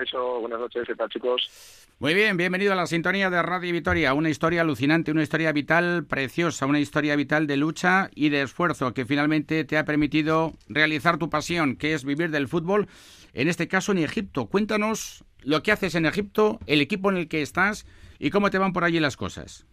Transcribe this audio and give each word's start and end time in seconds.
Caixo, 0.00 0.40
buenas 0.40 0.58
noches, 0.58 0.84
¿qué 0.86 0.94
tal 0.94 1.10
chicos? 1.10 1.86
Muy 1.98 2.14
bien, 2.14 2.38
bienvenido 2.38 2.72
a 2.72 2.74
la 2.74 2.86
sintonía 2.86 3.28
de 3.28 3.42
Radio 3.42 3.70
Vitoria, 3.70 4.14
una 4.14 4.30
historia 4.30 4.62
alucinante, 4.62 5.10
una 5.10 5.22
historia 5.22 5.52
vital 5.52 6.06
preciosa, 6.06 6.64
una 6.64 6.80
historia 6.80 7.16
vital 7.16 7.46
de 7.46 7.58
lucha 7.58 8.08
y 8.14 8.30
de 8.30 8.40
esfuerzo 8.40 8.94
que 8.94 9.04
finalmente 9.04 9.62
te 9.64 9.76
ha 9.76 9.84
permitido 9.84 10.54
realizar 10.70 11.18
tu 11.18 11.28
pasión, 11.28 11.76
que 11.76 11.92
es 11.92 12.06
vivir 12.06 12.30
del 12.30 12.48
fútbol, 12.48 12.88
en 13.34 13.48
este 13.48 13.68
caso 13.68 13.92
en 13.92 13.98
Egipto. 13.98 14.46
Cuéntanos 14.46 15.22
lo 15.42 15.62
que 15.62 15.70
haces 15.70 15.94
en 15.94 16.06
Egipto, 16.06 16.60
el 16.66 16.80
equipo 16.80 17.10
en 17.10 17.18
el 17.18 17.28
que 17.28 17.42
estás 17.42 17.86
y 18.18 18.30
cómo 18.30 18.48
te 18.48 18.56
van 18.56 18.72
por 18.72 18.84
allí 18.84 19.00
las 19.00 19.18
cosas. 19.18 19.66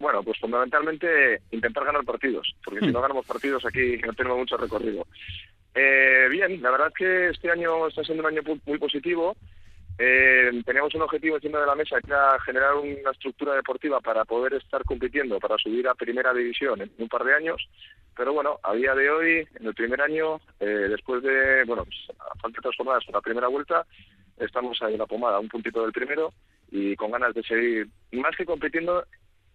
Bueno, 0.00 0.24
pues 0.24 0.36
fundamentalmente 0.40 1.42
intentar 1.52 1.84
ganar 1.84 2.04
partidos, 2.04 2.56
porque 2.64 2.80
si 2.80 2.86
hmm. 2.86 2.92
no 2.92 3.02
ganamos 3.02 3.24
partidos 3.24 3.64
aquí 3.64 3.98
no 4.04 4.12
tenemos 4.14 4.38
mucho 4.38 4.56
recorrido. 4.56 5.06
Eh, 5.78 6.28
bien, 6.30 6.62
la 6.62 6.70
verdad 6.70 6.88
es 6.88 6.94
que 6.94 7.28
este 7.28 7.50
año 7.50 7.86
está 7.86 8.02
siendo 8.02 8.26
un 8.26 8.34
año 8.34 8.42
muy 8.64 8.78
positivo. 8.78 9.36
Eh, 9.98 10.50
teníamos 10.64 10.94
un 10.94 11.02
objetivo 11.02 11.36
encima 11.36 11.60
de 11.60 11.66
la 11.66 11.74
mesa 11.74 12.00
que 12.00 12.10
era 12.10 12.38
generar 12.40 12.74
una 12.76 13.10
estructura 13.10 13.54
deportiva 13.54 14.00
para 14.00 14.24
poder 14.24 14.54
estar 14.54 14.82
compitiendo, 14.84 15.38
para 15.38 15.58
subir 15.58 15.86
a 15.86 15.94
primera 15.94 16.32
división 16.32 16.80
en 16.80 16.90
un 16.98 17.08
par 17.08 17.24
de 17.24 17.34
años. 17.34 17.68
Pero 18.16 18.32
bueno, 18.32 18.58
a 18.62 18.72
día 18.72 18.94
de 18.94 19.10
hoy, 19.10 19.48
en 19.60 19.66
el 19.66 19.74
primer 19.74 20.00
año, 20.00 20.40
eh, 20.60 20.86
después 20.88 21.22
de, 21.22 21.64
bueno, 21.64 21.84
pues, 21.84 22.18
falta 22.40 22.60
tres 22.62 22.76
jornadas 22.76 23.04
por 23.04 23.14
la 23.14 23.20
primera 23.20 23.48
vuelta, 23.48 23.84
estamos 24.38 24.80
ahí 24.80 24.94
en 24.94 25.00
la 25.00 25.06
pomada, 25.06 25.38
un 25.40 25.48
puntito 25.48 25.82
del 25.82 25.92
primero 25.92 26.32
y 26.70 26.96
con 26.96 27.10
ganas 27.10 27.34
de 27.34 27.42
seguir, 27.42 27.88
más 28.12 28.34
que 28.34 28.46
compitiendo, 28.46 29.04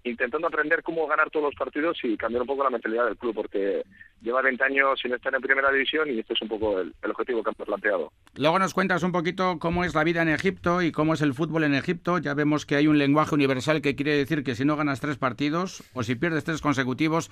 intentando 0.03 0.47
aprender 0.47 0.83
cómo 0.83 1.07
ganar 1.07 1.29
todos 1.29 1.45
los 1.45 1.55
partidos 1.55 1.97
y 2.03 2.17
cambiar 2.17 2.41
un 2.41 2.47
poco 2.47 2.63
la 2.63 2.69
mentalidad 2.69 3.05
del 3.05 3.17
club, 3.17 3.35
porque 3.35 3.83
lleva 4.21 4.41
20 4.41 4.63
años 4.63 4.99
sin 5.01 5.13
estar 5.13 5.33
en 5.33 5.41
primera 5.41 5.71
división 5.71 6.09
y 6.09 6.19
este 6.19 6.33
es 6.33 6.41
un 6.41 6.47
poco 6.47 6.79
el, 6.79 6.93
objetivo 7.03 7.43
que 7.43 7.51
hemos 7.51 7.67
planteado. 7.67 8.11
Luego 8.35 8.59
nos 8.59 8.73
cuentas 8.73 9.03
un 9.03 9.11
poquito 9.11 9.59
cómo 9.59 9.83
es 9.83 9.93
la 9.93 10.03
vida 10.03 10.21
en 10.21 10.29
Egipto 10.29 10.81
y 10.81 10.91
cómo 10.91 11.13
es 11.13 11.21
el 11.21 11.33
fútbol 11.33 11.63
en 11.63 11.75
Egipto. 11.75 12.17
Ya 12.17 12.33
vemos 12.33 12.65
que 12.65 12.75
hay 12.75 12.87
un 12.87 12.97
lenguaje 12.97 13.35
universal 13.35 13.81
que 13.81 13.95
quiere 13.95 14.15
decir 14.15 14.43
que 14.43 14.55
si 14.55 14.65
no 14.65 14.75
ganas 14.75 14.99
tres 14.99 15.17
partidos 15.17 15.83
o 15.93 16.03
si 16.03 16.15
pierdes 16.15 16.43
tres 16.43 16.61
consecutivos, 16.61 17.29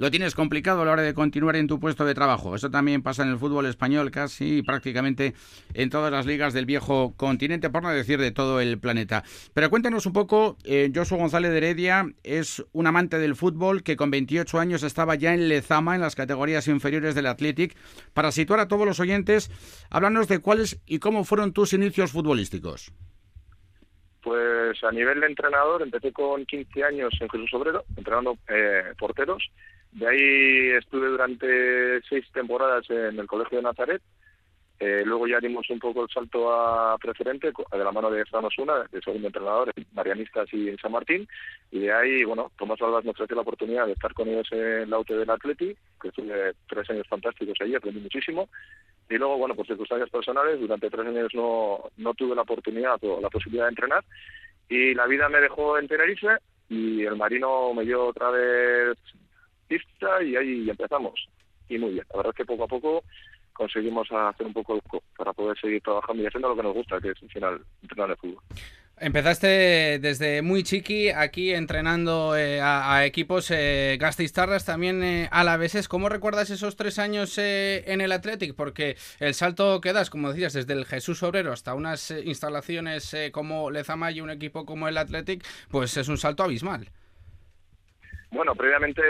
lo 0.00 0.10
tienes 0.10 0.34
complicado 0.34 0.80
a 0.80 0.84
la 0.86 0.92
hora 0.92 1.02
de 1.02 1.12
continuar 1.12 1.56
en 1.56 1.66
tu 1.66 1.78
puesto 1.78 2.06
de 2.06 2.14
trabajo. 2.14 2.54
Eso 2.54 2.70
también 2.70 3.02
pasa 3.02 3.22
en 3.22 3.28
el 3.28 3.36
fútbol 3.36 3.66
español 3.66 4.10
casi 4.10 4.62
prácticamente 4.62 5.34
en 5.74 5.90
todas 5.90 6.10
las 6.10 6.24
ligas 6.24 6.54
del 6.54 6.64
viejo 6.64 7.12
continente, 7.18 7.68
por 7.68 7.82
no 7.82 7.90
decir 7.90 8.18
de 8.18 8.30
todo 8.30 8.62
el 8.62 8.78
planeta. 8.78 9.24
Pero 9.52 9.68
cuéntanos 9.68 10.06
un 10.06 10.14
poco, 10.14 10.56
eh, 10.64 10.90
González 10.90 11.50
de 11.50 11.58
Heredia 11.58 12.06
es 12.22 12.64
un 12.72 12.86
amante 12.86 13.18
del 13.18 13.36
fútbol 13.36 13.82
que 13.82 13.96
con 13.96 14.10
28 14.10 14.58
años 14.58 14.84
estaba 14.84 15.16
ya 15.16 15.34
en 15.34 15.50
Lezama, 15.50 15.96
en 15.96 16.00
las 16.00 16.16
categorías 16.16 16.66
inferiores 16.66 17.14
del 17.14 17.26
Athletic. 17.26 17.76
Para 18.14 18.32
situar 18.32 18.60
a 18.60 18.68
todos 18.68 18.86
los 18.86 19.00
oyentes, 19.00 19.50
háblanos 19.90 20.28
de 20.28 20.38
cuáles 20.38 20.80
y 20.86 20.98
cómo 20.98 21.24
fueron 21.24 21.52
tus 21.52 21.74
inicios 21.74 22.10
futbolísticos. 22.10 22.90
Pues 24.22 24.82
a 24.82 24.92
nivel 24.92 25.20
de 25.20 25.26
entrenador 25.26 25.82
empecé 25.82 26.10
con 26.10 26.46
15 26.46 26.84
años 26.84 27.12
en 27.20 27.28
Jesús 27.28 27.52
Obrero, 27.52 27.84
entrenando 27.98 28.38
eh, 28.48 28.94
porteros 28.98 29.50
de 29.92 30.06
ahí 30.06 30.70
estuve 30.78 31.08
durante 31.08 32.00
seis 32.02 32.24
temporadas 32.32 32.88
en 32.90 33.18
el 33.18 33.26
Colegio 33.26 33.58
de 33.58 33.64
Nazaret. 33.64 34.02
Eh, 34.78 35.02
luego 35.04 35.26
ya 35.26 35.40
dimos 35.40 35.68
un 35.68 35.78
poco 35.78 36.02
el 36.02 36.08
salto 36.08 36.50
a 36.50 36.96
preferente 36.96 37.48
de 37.48 37.84
la 37.84 37.92
mano 37.92 38.10
de 38.10 38.24
Fran 38.24 38.46
Osuna, 38.46 38.84
de 38.90 39.02
segundo 39.02 39.26
entrenador 39.26 39.70
en 39.76 39.84
Marianistas 39.92 40.48
y 40.54 40.70
en 40.70 40.78
San 40.78 40.92
Martín. 40.92 41.28
Y 41.70 41.80
de 41.80 41.92
ahí, 41.92 42.24
bueno, 42.24 42.50
Tomás 42.56 42.80
Albas 42.80 43.04
me 43.04 43.10
ofreció 43.10 43.36
la 43.36 43.42
oportunidad 43.42 43.86
de 43.86 43.92
estar 43.92 44.14
con 44.14 44.28
ellos 44.28 44.48
en 44.52 44.88
la 44.88 44.98
UTE 44.98 45.16
del 45.16 45.28
Atleti, 45.28 45.76
que 46.00 46.08
estuve 46.08 46.54
tres 46.66 46.88
años 46.88 47.06
fantásticos 47.08 47.58
allí, 47.60 47.74
aprendí 47.74 48.00
muchísimo. 48.00 48.48
Y 49.10 49.18
luego, 49.18 49.36
bueno, 49.36 49.54
por 49.54 49.66
circunstancias 49.66 50.08
personales, 50.08 50.58
durante 50.58 50.88
tres 50.88 51.06
años 51.06 51.34
no, 51.34 51.90
no 51.98 52.14
tuve 52.14 52.34
la 52.34 52.42
oportunidad 52.42 52.98
o 53.02 53.20
la 53.20 53.28
posibilidad 53.28 53.64
de 53.64 53.70
entrenar. 53.70 54.04
Y 54.68 54.94
la 54.94 55.06
vida 55.06 55.28
me 55.28 55.40
dejó 55.40 55.76
en 55.76 55.88
Tenerife 55.88 56.38
y 56.70 57.04
el 57.04 57.16
Marino 57.16 57.74
me 57.74 57.84
dio 57.84 58.06
otra 58.06 58.30
vez 58.30 58.96
y 60.22 60.36
ahí 60.36 60.70
empezamos. 60.70 61.28
Y 61.68 61.78
muy 61.78 61.92
bien, 61.92 62.04
la 62.10 62.16
verdad 62.16 62.32
es 62.32 62.36
que 62.36 62.44
poco 62.44 62.64
a 62.64 62.68
poco 62.68 63.04
conseguimos 63.52 64.08
hacer 64.10 64.46
un 64.46 64.54
poco 64.54 64.80
para 65.16 65.32
poder 65.32 65.58
seguir 65.60 65.82
trabajando 65.82 66.22
y 66.22 66.26
haciendo 66.26 66.48
lo 66.48 66.56
que 66.56 66.62
nos 66.62 66.74
gusta, 66.74 67.00
que 67.00 67.10
es 67.10 67.22
al 67.22 67.28
final 67.28 67.60
entrenar 67.82 68.10
el 68.10 68.16
fútbol. 68.16 68.42
Empezaste 69.02 69.98
desde 69.98 70.42
muy 70.42 70.62
chiqui 70.62 71.08
aquí 71.08 71.54
entrenando 71.54 72.36
eh, 72.36 72.60
a, 72.60 73.06
equipos 73.06 73.50
eh, 73.50 73.96
gastistarras, 73.98 74.66
también 74.66 75.02
eh, 75.02 75.28
alaveses. 75.32 75.88
¿Cómo 75.88 76.10
recuerdas 76.10 76.50
esos 76.50 76.76
tres 76.76 76.98
años 76.98 77.38
eh, 77.38 77.82
en 77.86 78.02
el 78.02 78.12
Athletic? 78.12 78.54
Porque 78.54 78.98
el 79.18 79.32
salto 79.32 79.80
que 79.80 79.94
das, 79.94 80.10
como 80.10 80.30
decías, 80.30 80.52
desde 80.52 80.74
el 80.74 80.84
Jesús 80.84 81.22
Obrero 81.22 81.50
hasta 81.50 81.74
unas 81.74 82.10
instalaciones 82.10 83.16
como 83.32 83.70
Lezama 83.70 84.10
y 84.12 84.20
un 84.20 84.28
equipo 84.28 84.66
como 84.66 84.86
el 84.86 84.98
Athletic, 84.98 85.46
pues 85.70 85.96
es 85.96 86.08
un 86.08 86.18
salto 86.18 86.42
abismal. 86.42 86.90
Bueno, 88.32 88.54
previamente 88.54 89.02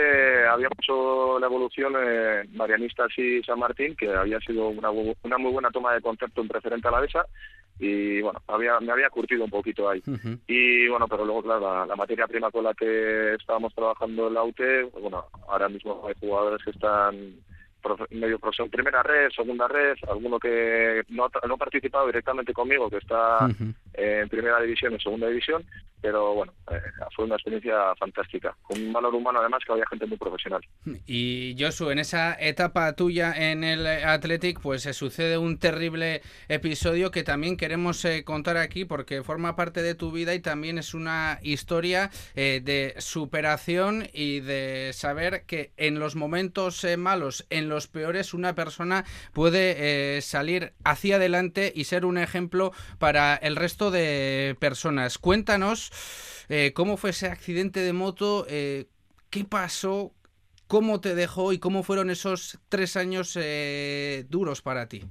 había 0.47 0.67
hecho 0.67 1.39
la 1.39 1.45
evolución 1.45 1.93
en 1.95 2.55
Marianistas 2.55 3.09
y 3.17 3.41
San 3.43 3.59
Martín, 3.59 3.95
que 3.95 4.11
había 4.11 4.39
sido 4.39 4.69
una, 4.69 4.89
una 4.89 5.37
muy 5.37 5.51
buena 5.51 5.69
toma 5.69 5.93
de 5.93 6.01
concepto 6.01 6.41
en 6.41 6.47
preferente 6.47 6.87
a 6.87 6.91
la 6.91 7.01
BESA, 7.01 7.25
y 7.81 8.21
bueno, 8.21 8.39
había, 8.47 8.79
me 8.79 8.91
había 8.91 9.09
curtido 9.09 9.43
un 9.43 9.49
poquito 9.49 9.89
ahí. 9.89 10.01
Y 10.47 10.87
bueno, 10.87 11.07
pero 11.07 11.25
luego, 11.25 11.43
claro, 11.43 11.85
la, 11.85 11.95
materia 11.95 12.27
prima 12.27 12.51
con 12.51 12.63
la 12.63 12.73
que 12.73 13.33
estábamos 13.33 13.73
trabajando 13.73 14.27
en 14.27 14.33
la 14.33 14.43
UTE, 14.43 14.83
bueno, 14.99 15.25
ahora 15.47 15.67
mismo 15.67 16.03
hay 16.07 16.13
jugadores 16.19 16.63
que 16.63 16.71
están 16.71 17.35
medio 18.09 18.39
profesión, 18.39 18.69
primera 18.69 19.03
red, 19.03 19.29
segunda 19.31 19.67
red, 19.67 19.95
alguno 20.09 20.39
que 20.39 21.03
no, 21.09 21.29
no 21.47 21.53
ha 21.53 21.57
participado 21.57 22.07
directamente 22.07 22.53
conmigo, 22.53 22.89
que 22.89 22.97
está 22.97 23.49
en 23.93 24.29
primera 24.29 24.61
división, 24.61 24.93
en 24.93 24.99
segunda 24.99 25.27
división, 25.27 25.65
pero 26.01 26.33
bueno, 26.33 26.53
eh, 26.71 26.81
fue 27.15 27.25
una 27.25 27.35
experiencia 27.35 27.93
fantástica, 27.95 28.57
con 28.63 28.81
un 28.81 28.91
valor 28.91 29.13
humano 29.13 29.39
además 29.39 29.61
que 29.65 29.71
había 29.71 29.85
gente 29.87 30.07
muy 30.07 30.17
profesional. 30.17 30.61
Y 31.05 31.55
Josu, 31.59 31.91
en 31.91 31.99
esa 31.99 32.35
etapa 32.39 32.93
tuya 32.93 33.33
en 33.51 33.63
el 33.63 33.85
Athletic, 33.85 34.59
pues 34.59 34.81
se 34.81 34.93
sucede 34.93 35.37
un 35.37 35.59
terrible 35.59 36.21
episodio 36.47 37.11
que 37.11 37.23
también 37.23 37.55
queremos 37.55 38.03
eh, 38.03 38.23
contar 38.23 38.57
aquí 38.57 38.83
porque 38.83 39.21
forma 39.21 39.55
parte 39.55 39.83
de 39.83 39.93
tu 39.93 40.11
vida 40.11 40.33
y 40.33 40.39
también 40.39 40.79
es 40.79 40.95
una 40.95 41.37
historia 41.43 42.09
eh, 42.35 42.61
de 42.63 42.95
superación 42.97 44.07
y 44.11 44.39
de 44.39 44.91
saber 44.93 45.43
que 45.45 45.71
en 45.77 45.99
los 45.99 46.15
momentos 46.15 46.85
malos, 46.97 47.45
en 47.51 47.69
los 47.71 47.87
peores, 47.87 48.35
una 48.35 48.53
persona 48.53 49.05
puede 49.33 50.21
salir 50.21 50.73
hacia 50.83 51.15
adelante 51.15 51.73
y 51.75 51.85
ser 51.85 52.05
un 52.05 52.19
ejemplo 52.19 52.71
para 52.99 53.35
el 53.35 53.55
resto 53.55 53.89
de 53.89 54.55
personas. 54.59 55.17
Cuéntanos 55.17 55.91
eh, 56.53 56.73
cómo 56.73 56.97
fue 56.97 57.11
ese 57.11 57.27
accidente 57.27 57.79
de 57.79 57.93
moto, 57.93 58.45
eh, 58.49 58.87
qué 59.29 59.45
pasó, 59.45 60.11
cómo 60.67 60.99
te 60.99 61.15
dejó 61.15 61.53
y 61.53 61.59
cómo 61.59 61.81
fueron 61.81 62.09
esos 62.09 62.59
tres 62.67 62.97
años 62.97 63.37
eh, 63.39 64.25
duros 64.29 64.61
para 64.61 64.87
ti. 64.87 65.01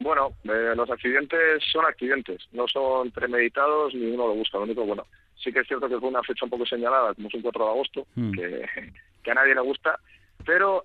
Bueno, 0.00 0.32
los 0.42 0.90
accidentes 0.90 1.62
son 1.72 1.84
accidentes, 1.86 2.48
no 2.52 2.66
son 2.66 3.10
premeditados 3.12 3.94
ni 3.94 4.06
uno 4.06 4.26
lo 4.26 4.34
busca. 4.34 4.58
Lo 4.58 4.64
único, 4.64 4.84
bueno, 4.84 5.06
sí 5.36 5.52
que 5.52 5.60
es 5.60 5.68
cierto 5.68 5.88
que 5.88 6.00
fue 6.00 6.08
una 6.08 6.22
fecha 6.24 6.44
un 6.44 6.50
poco 6.50 6.66
señalada, 6.66 7.14
como 7.14 7.28
es 7.28 7.34
un 7.34 7.42
4 7.42 7.64
de 7.64 7.70
agosto, 7.70 8.06
que, 8.34 8.90
que, 9.22 9.30
a 9.30 9.34
nadie 9.34 9.54
le 9.54 9.60
gusta, 9.60 9.98
pero 10.44 10.84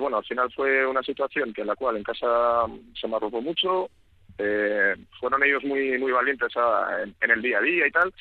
bueno, 0.00 0.18
al 0.18 0.24
final 0.24 0.52
fue 0.52 0.86
una 0.86 1.02
situación 1.02 1.52
que 1.52 1.62
en 1.62 1.68
la 1.68 1.76
cual 1.76 1.96
en 1.96 2.02
casa 2.02 2.66
se 2.98 3.08
me 3.08 3.16
arropó 3.16 3.40
mucho, 3.40 3.88
eh, 4.38 4.96
fueron 5.20 5.42
ellos 5.44 5.62
muy 5.64 5.98
muy 5.98 6.12
valientes 6.12 6.52
en, 7.20 7.30
el 7.30 7.42
día 7.42 7.58
a 7.58 7.62
día 7.62 7.86
y 7.86 7.90
tal. 7.90 8.12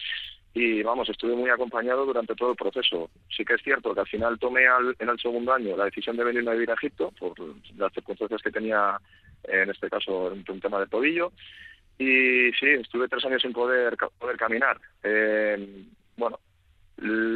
Y 0.54 0.84
vamos, 0.84 1.08
estuve 1.08 1.34
muy 1.34 1.50
acompañado 1.50 2.06
durante 2.06 2.36
todo 2.36 2.52
el 2.52 2.58
proceso. 2.58 3.10
Sí 3.30 3.46
que 3.46 3.54
es 3.54 3.62
cierto 3.64 3.94
que 3.94 4.02
al 4.02 4.08
final 4.08 4.38
tomé 4.38 4.64
en 5.00 5.10
el 5.10 5.20
segundo 5.20 5.54
año 5.54 5.78
la 5.78 5.86
decisión 5.86 6.18
de 6.18 6.26
venirme 6.26 6.52
a 6.52 6.56
vivir 6.56 6.72
a 6.72 6.74
Egipto 6.74 7.14
por 7.18 7.34
las 7.78 7.94
circunstancias 7.94 8.42
que 8.42 8.52
tenía, 8.52 9.00
en 9.44 9.70
este 9.70 9.90
caso, 9.90 10.26
un 10.26 10.60
tema 10.60 10.80
de 10.82 10.88
tobillo. 10.88 11.32
Y 11.98 12.52
sí, 12.60 12.68
estuve 12.68 13.08
tres 13.08 13.24
años 13.24 13.42
sin 13.42 13.54
poder, 13.54 13.96
poder 14.20 14.36
caminar. 14.36 14.78
Eh, 15.04 15.86
bueno, 16.18 16.38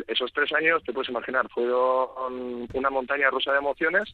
esos 0.07 0.31
tres 0.33 0.51
años, 0.53 0.83
te 0.83 0.93
puedes 0.93 1.09
imaginar, 1.09 1.49
fueron 1.49 2.67
una 2.73 2.89
montaña 2.89 3.29
rusa 3.29 3.51
de 3.51 3.57
emociones 3.59 4.13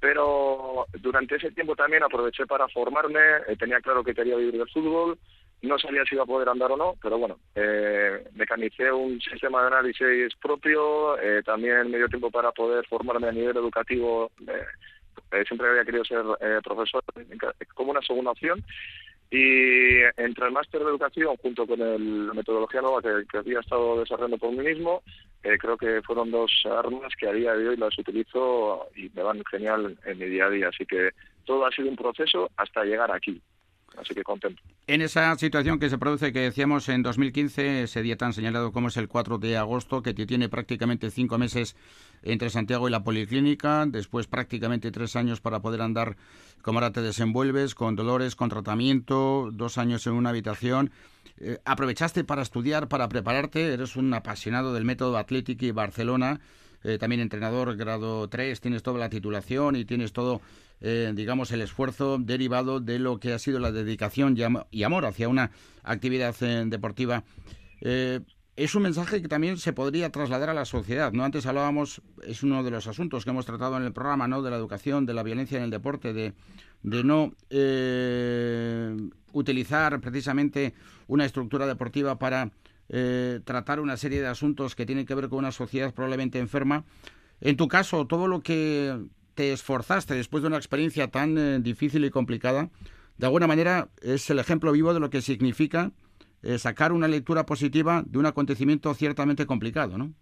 pero 0.00 0.86
durante 0.98 1.36
ese 1.36 1.50
tiempo 1.52 1.76
también 1.76 2.02
aproveché 2.02 2.46
para 2.46 2.66
formarme, 2.68 3.20
eh, 3.46 3.56
tenía 3.58 3.80
claro 3.80 4.02
que 4.02 4.14
quería 4.14 4.36
vivir 4.36 4.56
del 4.56 4.70
fútbol, 4.70 5.18
no 5.62 5.78
sabía 5.78 6.04
si 6.04 6.14
iba 6.14 6.24
a 6.24 6.26
poder 6.26 6.48
andar 6.48 6.72
o 6.72 6.76
no, 6.76 6.94
pero 7.02 7.18
bueno, 7.18 7.38
eh, 7.54 8.24
mecanicé 8.32 8.90
un 8.90 9.20
sistema 9.20 9.60
de 9.60 9.66
análisis 9.66 10.34
propio, 10.40 11.20
eh, 11.20 11.42
también 11.44 11.90
me 11.90 11.98
dio 11.98 12.08
tiempo 12.08 12.30
para 12.30 12.50
poder 12.50 12.86
formarme 12.86 13.28
a 13.28 13.32
nivel 13.32 13.54
educativo, 13.54 14.30
eh, 14.48 15.44
siempre 15.46 15.68
había 15.68 15.84
querido 15.84 16.04
ser 16.04 16.24
profesor 16.64 17.04
como 17.74 17.90
una 17.90 18.00
segunda 18.00 18.30
opción, 18.30 18.64
y 19.30 20.00
entre 20.16 20.46
el 20.46 20.52
máster 20.52 20.80
de 20.80 20.90
educación 20.90 21.36
junto 21.36 21.64
con 21.66 21.80
el, 21.80 22.26
la 22.26 22.34
metodología 22.34 22.80
nueva 22.80 23.00
que, 23.00 23.38
había 23.38 23.60
estado 23.60 24.00
desarrollando 24.00 24.38
por 24.38 24.50
mí 24.50 24.64
mismo, 24.64 25.02
eh, 25.44 25.56
creo 25.56 25.76
que 25.76 26.02
fueron 26.02 26.32
dos 26.32 26.50
armas 26.66 27.14
que 27.16 27.28
a 27.28 27.32
día 27.32 27.54
de 27.54 27.68
hoy 27.68 27.76
las 27.76 27.96
utilizo 27.96 28.88
y 28.96 29.08
me 29.14 29.22
van 29.22 29.44
genial 29.44 29.96
en 30.04 30.18
mi 30.18 30.26
día 30.26 30.46
a 30.46 30.50
día. 30.50 30.68
Así 30.68 30.84
que 30.84 31.10
todo 31.44 31.64
ha 31.64 31.70
sido 31.70 31.88
un 31.88 31.96
proceso 31.96 32.50
hasta 32.56 32.84
llegar 32.84 33.12
aquí. 33.12 33.40
Así 33.96 34.14
que 34.14 34.22
contento. 34.22 34.62
En 34.86 35.02
esa 35.02 35.36
situación 35.36 35.78
que 35.78 35.90
se 35.90 35.98
produce, 35.98 36.32
que 36.32 36.40
decíamos 36.40 36.88
en 36.88 37.02
2015, 37.02 37.82
ese 37.84 38.02
día 38.02 38.16
tan 38.16 38.32
señalado 38.32 38.72
como 38.72 38.88
es 38.88 38.96
el 38.96 39.08
4 39.08 39.38
de 39.38 39.56
agosto, 39.56 40.02
que 40.02 40.14
te 40.14 40.26
tiene 40.26 40.48
prácticamente 40.48 41.10
cinco 41.10 41.38
meses 41.38 41.76
entre 42.22 42.50
Santiago 42.50 42.88
y 42.88 42.90
la 42.90 43.02
policlínica, 43.02 43.86
después 43.86 44.26
prácticamente 44.26 44.90
tres 44.90 45.16
años 45.16 45.40
para 45.40 45.60
poder 45.60 45.82
andar 45.82 46.16
como 46.62 46.78
ahora 46.78 46.92
te 46.92 47.02
desenvuelves, 47.02 47.74
con 47.74 47.96
dolores, 47.96 48.36
con 48.36 48.50
tratamiento, 48.50 49.50
dos 49.52 49.78
años 49.78 50.06
en 50.06 50.12
una 50.14 50.30
habitación. 50.30 50.90
Eh, 51.38 51.58
aprovechaste 51.64 52.24
para 52.24 52.42
estudiar, 52.42 52.88
para 52.88 53.08
prepararte, 53.08 53.72
eres 53.72 53.96
un 53.96 54.12
apasionado 54.12 54.74
del 54.74 54.84
método 54.84 55.16
Atlético 55.16 55.64
y 55.64 55.70
Barcelona, 55.70 56.40
eh, 56.82 56.98
también 56.98 57.20
entrenador 57.20 57.76
grado 57.76 58.28
3, 58.28 58.60
tienes 58.60 58.82
toda 58.82 58.98
la 58.98 59.08
titulación 59.08 59.76
y 59.76 59.84
tienes 59.84 60.12
todo 60.12 60.40
eh, 60.82 61.12
digamos, 61.14 61.52
el 61.52 61.60
esfuerzo 61.60 62.16
derivado 62.18 62.80
de 62.80 62.98
lo 62.98 63.20
que 63.20 63.34
ha 63.34 63.38
sido 63.38 63.58
la 63.58 63.70
dedicación 63.70 64.36
y, 64.70 64.82
amor 64.82 65.04
hacia 65.04 65.28
una 65.28 65.50
actividad 65.82 66.34
eh, 66.40 66.64
deportiva. 66.66 67.24
Eh, 67.82 68.20
es 68.56 68.74
un 68.74 68.82
mensaje 68.82 69.20
que 69.20 69.28
también 69.28 69.58
se 69.58 69.74
podría 69.74 70.10
trasladar 70.10 70.48
a 70.50 70.54
la 70.54 70.64
sociedad, 70.64 71.12
¿no? 71.12 71.24
Antes 71.24 71.46
hablábamos, 71.46 72.02
es 72.26 72.42
uno 72.42 72.62
de 72.62 72.70
los 72.70 72.86
asuntos 72.86 73.24
que 73.24 73.30
hemos 73.30 73.46
tratado 73.46 73.76
en 73.76 73.84
el 73.84 73.92
programa, 73.92 74.26
¿no? 74.26 74.42
De 74.42 74.50
la 74.50 74.56
educación, 74.56 75.06
de 75.06 75.14
la 75.14 75.22
violencia 75.22 75.58
en 75.58 75.64
el 75.64 75.70
deporte, 75.70 76.12
de, 76.12 76.34
de 76.82 77.04
no 77.04 77.32
utilizar 79.32 80.00
precisamente 80.00 80.74
una 81.06 81.24
estructura 81.24 81.66
deportiva 81.66 82.18
para 82.18 82.50
tratar 83.44 83.80
una 83.80 83.96
serie 83.96 84.20
de 84.20 84.26
asuntos 84.26 84.74
que 84.74 84.84
tienen 84.84 85.06
que 85.06 85.14
ver 85.14 85.28
con 85.28 85.38
una 85.38 85.52
sociedad 85.52 85.94
probablemente 85.94 86.38
enferma. 86.38 86.84
En 87.40 87.56
tu 87.56 87.66
caso, 87.66 88.06
todo 88.06 88.28
lo 88.28 88.42
que 88.42 88.98
te 89.40 89.52
esforzaste 89.52 90.12
después 90.12 90.42
de 90.42 90.48
una 90.48 90.58
experiencia 90.58 91.08
tan 91.08 91.38
eh, 91.38 91.58
difícil 91.60 92.04
y 92.04 92.10
complicada, 92.10 92.68
de 93.16 93.24
alguna 93.24 93.46
manera 93.46 93.88
es 94.02 94.28
el 94.28 94.38
ejemplo 94.38 94.70
vivo 94.70 94.92
de 94.92 95.00
lo 95.00 95.08
que 95.08 95.22
significa 95.22 95.92
eh, 96.42 96.58
sacar 96.58 96.92
una 96.92 97.08
lectura 97.08 97.46
positiva 97.46 98.02
de 98.04 98.18
un 98.18 98.26
acontecimiento 98.26 98.92
ciertamente 98.92 99.46
complicado, 99.46 99.96
¿no? 99.96 100.12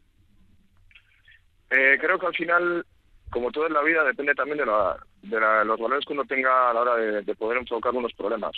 Eh, 1.71 1.99
creo 2.01 2.17
que 2.21 2.27
al 2.27 2.35
final, 2.37 2.87
como 3.31 3.51
todo 3.51 3.67
en 3.67 3.75
la 3.75 3.83
vida, 3.83 4.05
depende 4.05 4.35
también 4.35 4.59
de, 4.59 4.67
los 4.67 5.81
valores 5.81 6.05
que 6.07 6.13
uno 6.13 6.25
tenga 6.25 6.71
a 6.71 6.75
la 6.75 6.81
hora 6.81 6.97
de, 6.97 7.35
poder 7.35 7.59
enfocar 7.59 7.95
unos 7.95 8.13
problemas. 8.15 8.53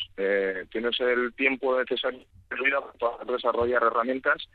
tienes 0.71 1.01
el 1.01 1.33
tiempo 1.35 1.79
necesario 1.79 2.21
en 2.51 2.63
vida 2.63 2.81
para 2.99 3.33
desarrollar 3.33 3.83
herramientas 3.83 4.49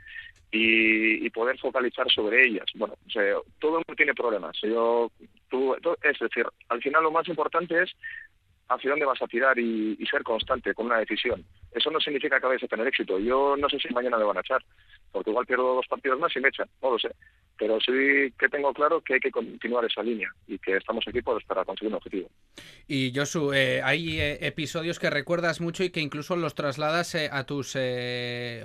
y, 0.51 1.29
poder 1.31 1.57
focalizar 1.59 2.09
sobre 2.12 2.45
ellas. 2.45 2.65
Bueno, 2.75 2.95
todo 3.59 3.79
el 3.79 3.83
mundo 3.88 3.95
tiene 3.95 4.13
problemas. 4.13 4.57
Yo, 4.62 5.12
tú, 5.50 5.75
es 5.75 6.19
decir, 6.19 6.45
al 6.69 6.81
final 6.81 7.03
lo 7.03 7.11
más 7.11 7.27
importante 7.27 7.83
es 7.83 7.91
hacia 8.67 8.89
dónde 8.89 9.06
vas 9.06 9.21
a 9.21 9.27
tirar 9.27 9.57
y, 9.59 9.97
ser 10.09 10.23
constante 10.23 10.73
con 10.73 10.88
una 10.88 11.00
decisión. 11.00 11.44
Eso 11.71 11.91
no 11.91 12.00
significa 12.00 12.39
que 12.39 12.45
vayas 12.45 12.63
a 12.63 12.67
tener 12.67 12.88
éxito. 12.88 13.19
Yo 13.19 13.56
no 13.57 13.67
sé 13.69 13.79
si 13.79 13.94
mañana 13.94 14.17
me 14.17 14.23
van 14.23 14.38
a 14.38 14.41
echar, 14.41 14.63
porque 15.12 15.31
igual 15.31 15.45
pierdo 15.45 15.75
dos 15.75 15.88
partidos 15.88 16.19
más 16.19 16.35
y 16.35 16.39
me 16.39 16.50
echan, 16.50 16.69
no 16.81 16.91
lo 16.91 17.00
sé. 17.00 17.09
Pero 17.57 17.79
sí 17.79 18.31
que 18.38 18.50
tengo 18.50 18.73
claro 18.73 19.01
que 19.01 19.15
hay 19.15 19.19
que 19.19 19.31
continuar 19.31 19.85
esa 19.85 20.03
línea 20.03 20.29
y 20.47 20.57
que 20.59 20.77
estamos 20.77 21.03
aquí 21.07 21.21
pues, 21.21 21.44
para 21.45 21.65
conseguir 21.65 21.89
un 21.89 21.95
objetivo. 21.95 22.29
Y 22.88 23.12
Josu, 23.15 23.53
eh, 23.53 23.81
hay 23.83 24.19
eh, 24.19 24.38
episodios 24.41 25.00
que 25.00 25.09
recuerdas 25.09 25.59
mucho 25.59 25.83
y 25.83 25.89
que 25.89 26.01
incluso 26.01 26.35
los 26.35 26.56
trasladas 26.56 27.15
eh, 27.15 27.29
a 27.31 27.45
tus 27.45 27.77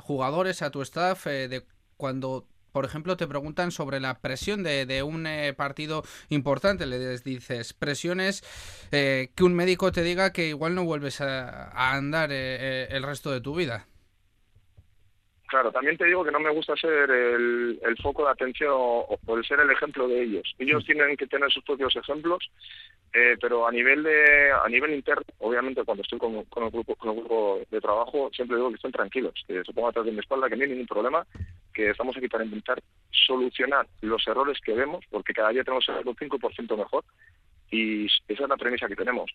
jugadores, 0.00 0.62
a 0.62 0.70
tu 0.70 0.82
staff, 0.82 1.24
de 1.26 1.62
cuando 1.96 2.46
por 2.72 2.84
ejemplo, 2.84 3.16
te 3.16 3.26
preguntan 3.26 3.72
sobre 3.72 4.00
la 4.00 4.18
presión 4.18 4.62
de, 4.62 5.02
un 5.02 5.26
eh, 5.26 5.52
partido 5.54 6.04
importante. 6.28 6.86
Le 6.86 7.18
dices, 7.18 7.72
presiones 7.72 8.42
eh, 8.92 9.30
que 9.34 9.44
un 9.44 9.54
médico 9.54 9.92
te 9.92 10.02
diga 10.02 10.32
que 10.32 10.48
igual 10.48 10.74
no 10.74 10.84
vuelves 10.84 11.20
a, 11.20 11.94
andar 11.94 12.30
eh, 12.32 12.88
el 12.90 13.02
resto 13.02 13.30
de 13.30 13.40
tu 13.40 13.54
vida. 13.54 13.86
Claro, 15.50 15.72
también 15.72 15.96
te 15.96 16.04
digo 16.04 16.24
que 16.24 16.30
no 16.30 16.38
me 16.38 16.50
gusta 16.50 16.76
ser 16.76 17.10
el, 17.10 17.96
foco 18.00 18.24
de 18.24 18.30
atención 18.30 18.70
o, 18.72 19.18
por 19.26 19.44
ser 19.44 19.58
el 19.58 19.68
ejemplo 19.72 20.06
de 20.06 20.22
ellos. 20.22 20.54
Ellos 20.60 20.84
tienen 20.84 21.16
que 21.16 21.26
tener 21.26 21.50
sus 21.50 21.64
propios 21.64 21.96
ejemplos, 21.96 22.48
eh, 23.12 23.36
pero 23.40 23.66
a 23.66 23.72
nivel 23.72 24.04
de 24.04 24.52
a 24.52 24.68
nivel 24.68 24.94
interno, 24.94 25.24
obviamente 25.38 25.82
cuando 25.82 26.02
estoy 26.04 26.20
con, 26.20 26.36
el 26.36 26.70
grupo 26.70 26.94
con 26.94 27.10
el 27.10 27.16
grupo 27.16 27.60
de 27.68 27.80
trabajo 27.80 28.30
siempre 28.32 28.58
digo 28.58 28.68
que 28.68 28.76
estén 28.76 28.92
tranquilos, 28.92 29.34
que 29.44 29.64
se 29.64 29.72
pongan 29.72 29.90
atrás 29.90 30.06
de 30.06 30.12
mi 30.12 30.20
espalda, 30.20 30.48
que 30.48 30.54
no 30.54 30.62
hay 30.62 30.70
ningún 30.70 30.86
problema, 30.86 31.26
que 31.74 31.90
estamos 31.90 32.16
aquí 32.16 32.28
para 32.28 32.44
intentar 32.44 32.80
solucionar 33.10 33.88
los 34.02 34.24
errores 34.28 34.60
que 34.64 34.74
vemos, 34.74 35.04
porque 35.10 35.34
cada 35.34 35.48
día 35.48 35.64
tenemos 35.64 35.84
el 35.88 36.04
5% 36.04 36.78
mejor 36.78 37.04
y 37.72 38.06
esa 38.06 38.44
es 38.44 38.48
la 38.48 38.56
premisa 38.56 38.86
que 38.86 38.94
tenemos. 38.94 39.32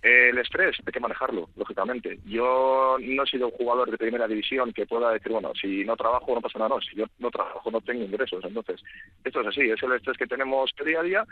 El 0.00 0.38
estrés 0.38 0.76
hay 0.86 0.92
que 0.92 1.00
manejarlo, 1.00 1.48
lógicamente. 1.56 2.20
Yo 2.24 2.96
no 3.00 3.22
he 3.22 3.26
sido 3.26 3.48
un 3.48 3.52
jugador 3.52 3.90
de 3.90 3.98
primera 3.98 4.28
división 4.28 4.72
que 4.72 4.86
pueda 4.86 5.12
decir, 5.12 5.32
bueno, 5.32 5.52
si 5.60 5.84
no 5.84 5.96
trabajo 5.96 6.34
no 6.34 6.40
pasa 6.40 6.58
nada, 6.58 6.76
no, 6.76 6.80
si 6.80 6.94
yo 6.94 7.06
no 7.18 7.30
trabajo 7.30 7.68
no 7.70 7.80
tengo 7.80 8.04
ingresos. 8.04 8.44
Entonces, 8.44 8.80
esto 9.24 9.40
es 9.40 9.46
así, 9.48 9.62
es 9.62 9.82
el 9.82 9.92
estrés 9.92 10.16
que 10.16 10.28
tenemos 10.28 10.70
día 10.84 11.00
a 11.00 11.02
día, 11.02 11.24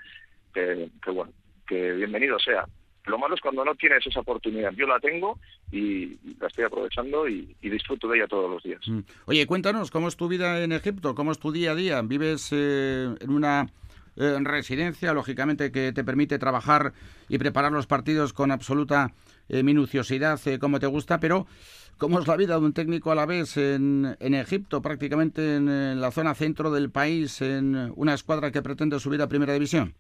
que, 0.52 0.90
bueno, 1.12 1.32
que 1.66 1.92
bienvenido 1.92 2.40
sea. 2.40 2.66
Lo 3.04 3.18
malo 3.18 3.36
es 3.36 3.40
cuando 3.40 3.64
no 3.64 3.76
tienes 3.76 4.04
esa 4.04 4.18
oportunidad. 4.18 4.72
Yo 4.72 4.88
la 4.88 4.98
tengo 4.98 5.38
y 5.70 6.18
la 6.40 6.48
estoy 6.48 6.64
aprovechando 6.64 7.28
y, 7.28 7.54
disfruto 7.62 8.08
de 8.08 8.18
ella 8.18 8.26
todos 8.26 8.50
los 8.50 8.64
días. 8.64 8.80
Mm. 8.88 9.00
Oye, 9.26 9.46
cuéntanos, 9.46 9.92
¿cómo 9.92 10.08
es 10.08 10.16
tu 10.16 10.26
vida 10.26 10.60
en 10.64 10.72
Egipto? 10.72 11.14
¿Cómo 11.14 11.30
es 11.30 11.38
tu 11.38 11.52
día 11.52 11.70
a 11.70 11.74
día? 11.76 12.02
¿Vives 12.02 12.50
eh, 12.52 13.14
en 13.20 13.30
una 13.30 13.68
en 14.16 14.44
residencia, 14.44 15.12
lógicamente 15.12 15.70
que 15.70 15.92
te 15.92 16.04
permite 16.04 16.38
trabajar 16.38 16.92
y 17.28 17.38
preparar 17.38 17.72
los 17.72 17.86
partidos 17.86 18.32
con 18.32 18.50
absoluta 18.50 19.12
eh, 19.48 19.62
minuciosidad 19.62 20.40
eh, 20.46 20.58
como 20.58 20.80
te 20.80 20.86
gusta, 20.86 21.20
pero 21.20 21.46
¿cómo 21.98 22.18
es 22.18 22.26
la 22.26 22.36
vida 22.36 22.58
de 22.58 22.64
un 22.64 22.72
técnico 22.72 23.12
a 23.12 23.14
la 23.14 23.26
vez 23.26 23.56
en, 23.56 24.16
en 24.18 24.34
Egipto, 24.34 24.82
prácticamente 24.82 25.56
en, 25.56 26.00
la 26.00 26.10
zona 26.10 26.34
centro 26.34 26.70
del 26.70 26.90
país, 26.90 27.40
en 27.42 27.92
una 27.96 28.14
escuadra 28.14 28.50
que 28.50 28.62
pretende 28.62 28.98
subir 28.98 29.22
a 29.22 29.28
Primera 29.28 29.52
División? 29.52 29.94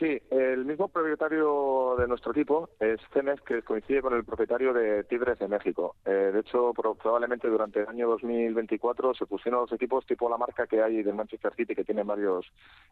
Sí, 0.00 0.18
el 0.30 0.64
mismo 0.64 0.88
propietario 0.88 1.94
de 1.98 2.08
nuestro 2.08 2.32
equipo 2.32 2.70
es 2.80 2.98
Cemex, 3.12 3.42
que 3.42 3.60
coincide 3.60 4.00
con 4.00 4.14
el 4.14 4.24
propietario 4.24 4.72
de 4.72 5.04
Tigres 5.04 5.38
de 5.38 5.46
México. 5.46 5.96
Eh, 6.06 6.30
de 6.32 6.40
hecho, 6.40 6.72
probablemente 6.72 7.48
durante 7.48 7.80
el 7.80 7.86
año 7.86 8.08
2024 8.08 9.12
se 9.12 9.26
pusieron 9.26 9.60
los 9.60 9.72
equipos 9.72 10.06
tipo 10.06 10.30
la 10.30 10.38
marca 10.38 10.66
que 10.66 10.82
hay 10.82 11.02
del 11.02 11.16
Manchester 11.16 11.52
City, 11.54 11.74
que 11.74 11.84
tiene 11.84 12.02
varios, 12.02 12.50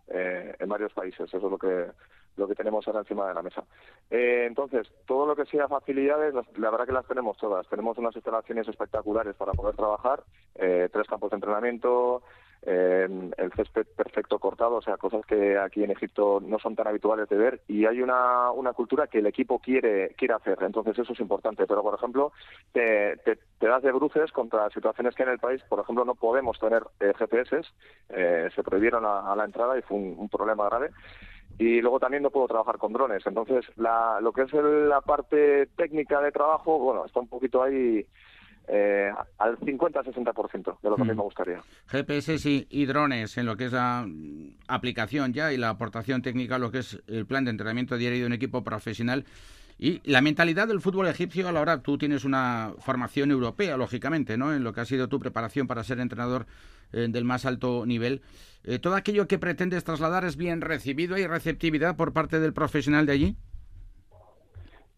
eh, 0.09 0.55
en 0.59 0.69
varios 0.69 0.93
países. 0.93 1.33
Eso 1.33 1.39
es 1.39 1.51
lo 1.51 1.57
que 1.57 1.87
lo 2.37 2.47
que 2.47 2.55
tenemos 2.55 2.87
ahora 2.87 3.01
encima 3.01 3.27
de 3.27 3.35
la 3.35 3.43
mesa. 3.43 3.65
Eh, 4.11 4.45
entonces, 4.47 4.87
todo 5.07 5.25
lo 5.25 5.35
que 5.35 5.47
sea 5.47 5.67
facilidades, 5.67 6.35
la 6.59 6.71
verdad 6.71 6.85
que 6.85 6.93
las 6.93 7.07
tenemos 7.07 7.39
todas. 7.39 7.67
Tenemos 7.69 7.97
unas 7.97 8.15
instalaciones 8.17 8.69
espectaculares 8.69 9.35
para 9.35 9.53
poder 9.53 9.75
trabajar, 9.77 10.25
tres 10.55 11.07
campos 11.09 11.31
de 11.31 11.37
entrenamiento, 11.37 12.23
el 12.63 13.53
césped 13.57 13.87
perfecto 13.97 14.39
cortado, 14.39 14.77
o 14.77 14.83
sea, 14.83 14.97
cosas 14.97 15.25
que 15.27 15.57
aquí 15.57 15.85
en 15.85 15.91
Egipto 15.91 16.41
no 16.45 16.59
son 16.59 16.75
tan 16.75 16.89
habituales 16.89 17.29
de 17.29 17.37
ver 17.37 17.61
y 17.69 17.87
hay 17.87 18.03
una, 18.03 18.51
una 18.51 18.73
cultura 18.73 19.07
que 19.07 19.19
el 19.19 19.27
equipo 19.27 19.59
quiere 19.59 20.15
quiere 20.17 20.35
hacer, 20.35 20.59
entonces 20.61 20.99
eso 20.99 21.13
es 21.13 21.21
importante, 21.21 21.67
pero 21.67 21.83
por 21.83 21.95
ejemplo, 21.95 22.33
te, 22.73 23.17
te, 23.19 23.39
das 23.67 23.83
de 23.83 23.93
bruces 23.93 24.33
contra 24.33 24.71
situaciones 24.71 25.15
que 25.15 25.23
en 25.23 25.31
el 25.31 25.39
país, 25.39 25.63
por 25.69 25.81
ejemplo, 25.81 26.05
no 26.05 26.15
podemos 26.15 26.59
tener 26.59 26.83
eh, 27.01 27.13
GPS, 27.17 27.61
eh, 28.11 28.49
se 28.55 28.63
prohibieron 28.63 29.05
a, 29.05 29.35
la 29.37 29.45
entrada 29.45 29.79
y 29.79 29.83
fue 29.83 29.97
un, 29.97 30.29
problema 30.29 30.67
grave 30.67 30.91
y 31.59 31.81
luego 31.81 31.99
también 31.99 32.23
no 32.23 32.31
puedo 32.31 32.47
trabajar 32.47 32.79
con 32.79 32.93
drones. 32.93 33.27
Entonces, 33.27 33.65
la, 33.77 34.21
lo 34.21 34.33
que 34.33 34.43
es 34.43 34.53
la 34.53 35.01
parte 35.01 35.67
técnica 35.77 36.21
de 36.21 36.31
trabajo, 36.31 36.79
bueno, 36.79 37.05
está 37.05 37.21
un 37.21 37.29
poquito 37.29 37.63
ahí 37.63 38.07
eh, 38.69 39.11
al 39.39 39.59
50-60% 39.59 40.81
de 40.83 40.91
lo 40.91 40.97
que 40.97 41.03
a 41.03 41.05
mí 41.05 41.13
mm. 41.13 41.17
me 41.17 41.23
gustaría. 41.23 41.63
GPS 41.87 42.67
y, 42.69 42.87
drones 42.87 43.39
en 43.39 43.47
lo 43.47 43.57
que 43.57 43.67
es 43.67 43.73
la 43.73 44.07
aplicación 44.67 45.33
ya 45.33 45.53
y 45.53 45.57
la 45.57 45.71
aportación 45.71 46.23
técnica, 46.23 46.59
lo 46.59 46.71
que 46.71 46.79
es 46.79 47.03
el 47.07 47.27
plan 47.27 47.45
de 47.45 47.51
entrenamiento 47.51 47.97
diario 47.97 48.21
de 48.21 48.27
un 48.27 48.33
equipo 48.33 48.63
profesional. 48.63 49.25
Y 49.79 50.01
la 50.11 50.21
mentalidad 50.21 50.67
del 50.67 50.81
fútbol 50.81 51.07
egipcio, 51.07 51.49
a 51.49 51.53
la 51.53 51.61
hora 51.61 51.83
tú 51.83 51.97
tienes 51.97 52.25
una 52.25 52.75
formación 52.81 53.31
europea, 53.31 53.77
lógicamente, 53.77 54.37
¿no? 54.37 54.53
En 54.53 54.65
lo 54.65 54.73
que 54.73 54.81
ha 54.81 54.85
sido 54.85 55.09
tu 55.09 55.21
preparación 55.21 55.69
para 55.69 55.85
ser 55.85 56.01
entrenador 56.01 56.47
eh, 56.93 57.07
del 57.09 57.25
más 57.25 57.47
alto 57.47 57.87
nivel. 57.87 58.21
Eh, 58.65 58.81
¿Todo 58.81 58.97
aquello 58.97 59.29
que 59.29 59.39
pretendes 59.39 59.85
trasladar 59.85 60.25
es 60.25 60.37
bien 60.37 60.61
recibido? 60.61 61.15
¿Hay 61.15 61.27
receptividad 61.27 61.97
por 61.97 62.13
parte 62.13 62.41
del 62.41 62.53
profesional 62.53 63.07
de 63.07 63.13
allí? 63.13 63.37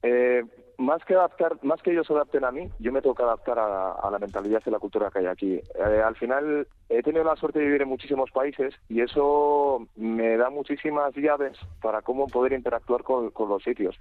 Eh, 0.02 0.42
más 0.80 1.04
que 1.04 1.14
adaptar, 1.14 1.58
más 1.62 1.82
que 1.82 1.92
ellos 1.92 2.06
se 2.06 2.14
adapten 2.14 2.44
a 2.44 2.50
mí, 2.50 2.68
yo 2.78 2.90
me 2.90 3.02
tengo 3.02 3.14
que 3.14 3.22
adaptar 3.22 3.58
a, 3.58 4.10
la 4.10 4.18
mentalidad 4.18 4.62
y 4.64 4.70
la 4.70 4.78
cultura 4.78 5.10
que 5.10 5.20
hay 5.20 5.26
aquí. 5.26 5.54
Eh, 5.54 6.02
al 6.04 6.16
final 6.16 6.66
he 6.88 7.02
tenido 7.02 7.22
la 7.22 7.36
suerte 7.36 7.58
de 7.58 7.66
vivir 7.66 7.82
en 7.82 7.88
muchísimos 7.88 8.30
países 8.30 8.74
y 8.88 9.02
eso 9.02 9.86
me 9.96 10.36
da 10.36 10.50
muchísimas 10.50 11.14
llaves 11.14 11.58
para 11.82 12.02
cómo 12.02 12.26
poder 12.26 12.54
interactuar 12.54 13.02
con, 13.02 13.30
los 13.48 13.62
sitios. 13.62 13.96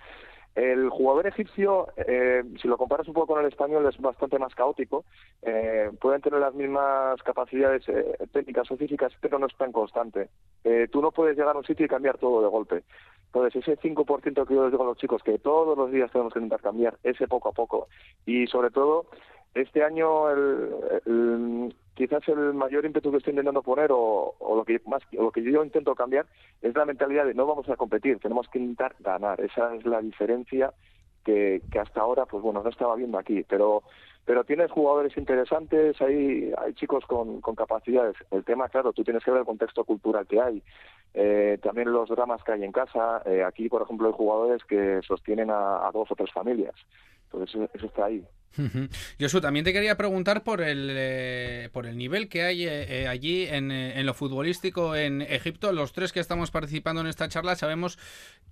El 0.55 0.89
jugador 0.89 1.27
egipcio, 1.27 1.87
eh, 1.95 2.43
si 2.61 2.67
lo 2.67 2.77
comparas 2.77 3.07
un 3.07 3.13
poco 3.13 3.33
con 3.33 3.41
el 3.41 3.49
español, 3.49 3.85
es 3.87 3.97
bastante 3.99 4.39
más 4.39 4.53
caótico. 4.55 5.05
Eh, 5.41 5.89
pueden 6.01 6.21
tener 6.21 6.39
las 6.39 6.53
mismas 6.53 7.21
capacidades 7.23 7.87
eh, 7.87 8.17
técnicas 8.33 8.69
o 8.71 8.77
físicas, 8.77 9.13
pero 9.21 9.39
no 9.39 9.47
es 9.47 9.55
tan 9.55 9.71
constante. 9.71 10.29
tú 10.91 11.01
no 11.01 11.11
puedes 11.11 11.37
llegar 11.37 11.55
a 11.55 11.59
un 11.59 11.65
sitio 11.65 11.85
y 11.85 11.89
cambiar 11.89 12.17
todo 12.17 12.41
de 12.41 12.49
golpe. 12.49 12.83
Entonces, 13.27 13.61
ese 13.61 13.77
5% 13.77 14.47
que 14.47 14.53
yo 14.55 14.63
les 14.63 14.71
digo 14.71 14.83
a 14.83 14.87
los 14.87 14.97
chicos, 14.97 15.21
que 15.23 15.37
todos 15.37 15.77
los 15.77 15.91
días 15.91 16.11
tenemos 16.11 16.33
que 16.33 16.39
intentar 16.39 16.61
cambiar, 16.61 16.97
ese 17.03 17.27
poco 17.27 17.49
a 17.49 17.53
poco. 17.53 17.87
Y 18.25 18.47
sobre 18.47 18.71
todo, 18.71 19.05
este 19.53 19.83
año 19.83 20.29
el, 20.29 21.73
quizás 21.93 22.27
el 22.27 22.53
mayor 22.53 22.86
ímpetu 22.86 23.12
que 23.12 23.17
estoy 23.17 23.31
intentando 23.31 23.62
poner 23.62 23.89
o, 23.91 24.36
lo 24.39 24.63
que 24.65 24.81
más 24.86 25.01
lo 25.12 25.31
que 25.31 25.43
yo 25.43 25.63
intento 25.63 25.96
cambiar 25.96 26.25
es 26.62 26.75
la 26.75 26.86
mentalidad 26.86 27.25
de 27.25 27.34
no 27.34 27.46
vamos 27.46 27.69
a 27.69 27.75
competir, 27.75 28.19
tenemos 28.19 28.48
que 28.50 28.60
intentar 28.60 28.96
ganar. 29.00 29.39
Esa 29.41 29.75
es 29.75 29.86
la 29.86 30.01
diferencia 30.01 30.74
que, 31.24 31.62
que 31.72 31.79
hasta 31.79 32.01
ahora 32.01 32.25
pues 32.25 32.41
bueno 32.43 32.63
no 32.63 32.69
estaba 32.69 32.96
viendo 32.96 33.17
aquí, 33.17 33.43
pero 33.48 33.84
pero 34.29 34.43
tienes 34.43 34.69
jugadores 34.69 35.17
interesantes, 35.17 36.00
hay, 36.00 36.53
hay 36.55 36.74
chicos 36.75 37.03
con, 37.08 37.41
con 37.41 37.55
capacidades. 37.55 38.15
El 38.29 38.43
tema, 38.43 38.69
claro, 38.69 38.93
tú 38.93 39.03
tienes 39.03 39.24
que 39.24 39.31
ver 39.31 39.39
el 39.39 39.46
contexto 39.48 39.84
cultural 39.84 40.27
que 40.27 40.39
hay, 40.39 40.62
eh, 41.15 41.58
también 41.63 41.91
los 41.91 42.10
dramas 42.10 42.43
que 42.43 42.51
hay 42.51 42.63
en 42.63 42.72
casa. 42.72 43.24
Eh, 43.25 43.43
aquí, 43.43 43.69
por 43.69 43.81
ejemplo, 43.81 44.08
hay 44.08 44.13
jugadores 44.13 44.63
que 44.65 45.01
sostienen 45.01 45.50
a, 45.50 45.89
dos 45.91 46.12
o 46.12 46.15
tres 46.15 46.31
familias. 46.31 46.75
Entonces, 47.24 47.72
eso, 47.74 47.88
está 47.88 48.05
ahí. 48.05 48.24
Josu, 49.19 49.41
también 49.41 49.63
te 49.63 49.73
quería 49.73 49.95
preguntar 49.95 50.43
por 50.43 50.61
el, 50.61 50.89
eh, 50.91 51.69
por 51.71 51.85
el 51.85 51.97
nivel 51.97 52.27
que 52.27 52.43
hay 52.43 52.67
allí 52.67 53.43
en, 53.43 53.71
en, 53.71 54.05
lo 54.05 54.13
futbolístico 54.13 54.95
en 54.95 55.21
Egipto. 55.21 55.71
Los 55.71 55.93
tres 55.93 56.11
que 56.11 56.19
estamos 56.19 56.51
participando 56.51 57.01
en 57.01 57.07
esta 57.07 57.29
charla 57.29 57.55
sabemos 57.55 57.97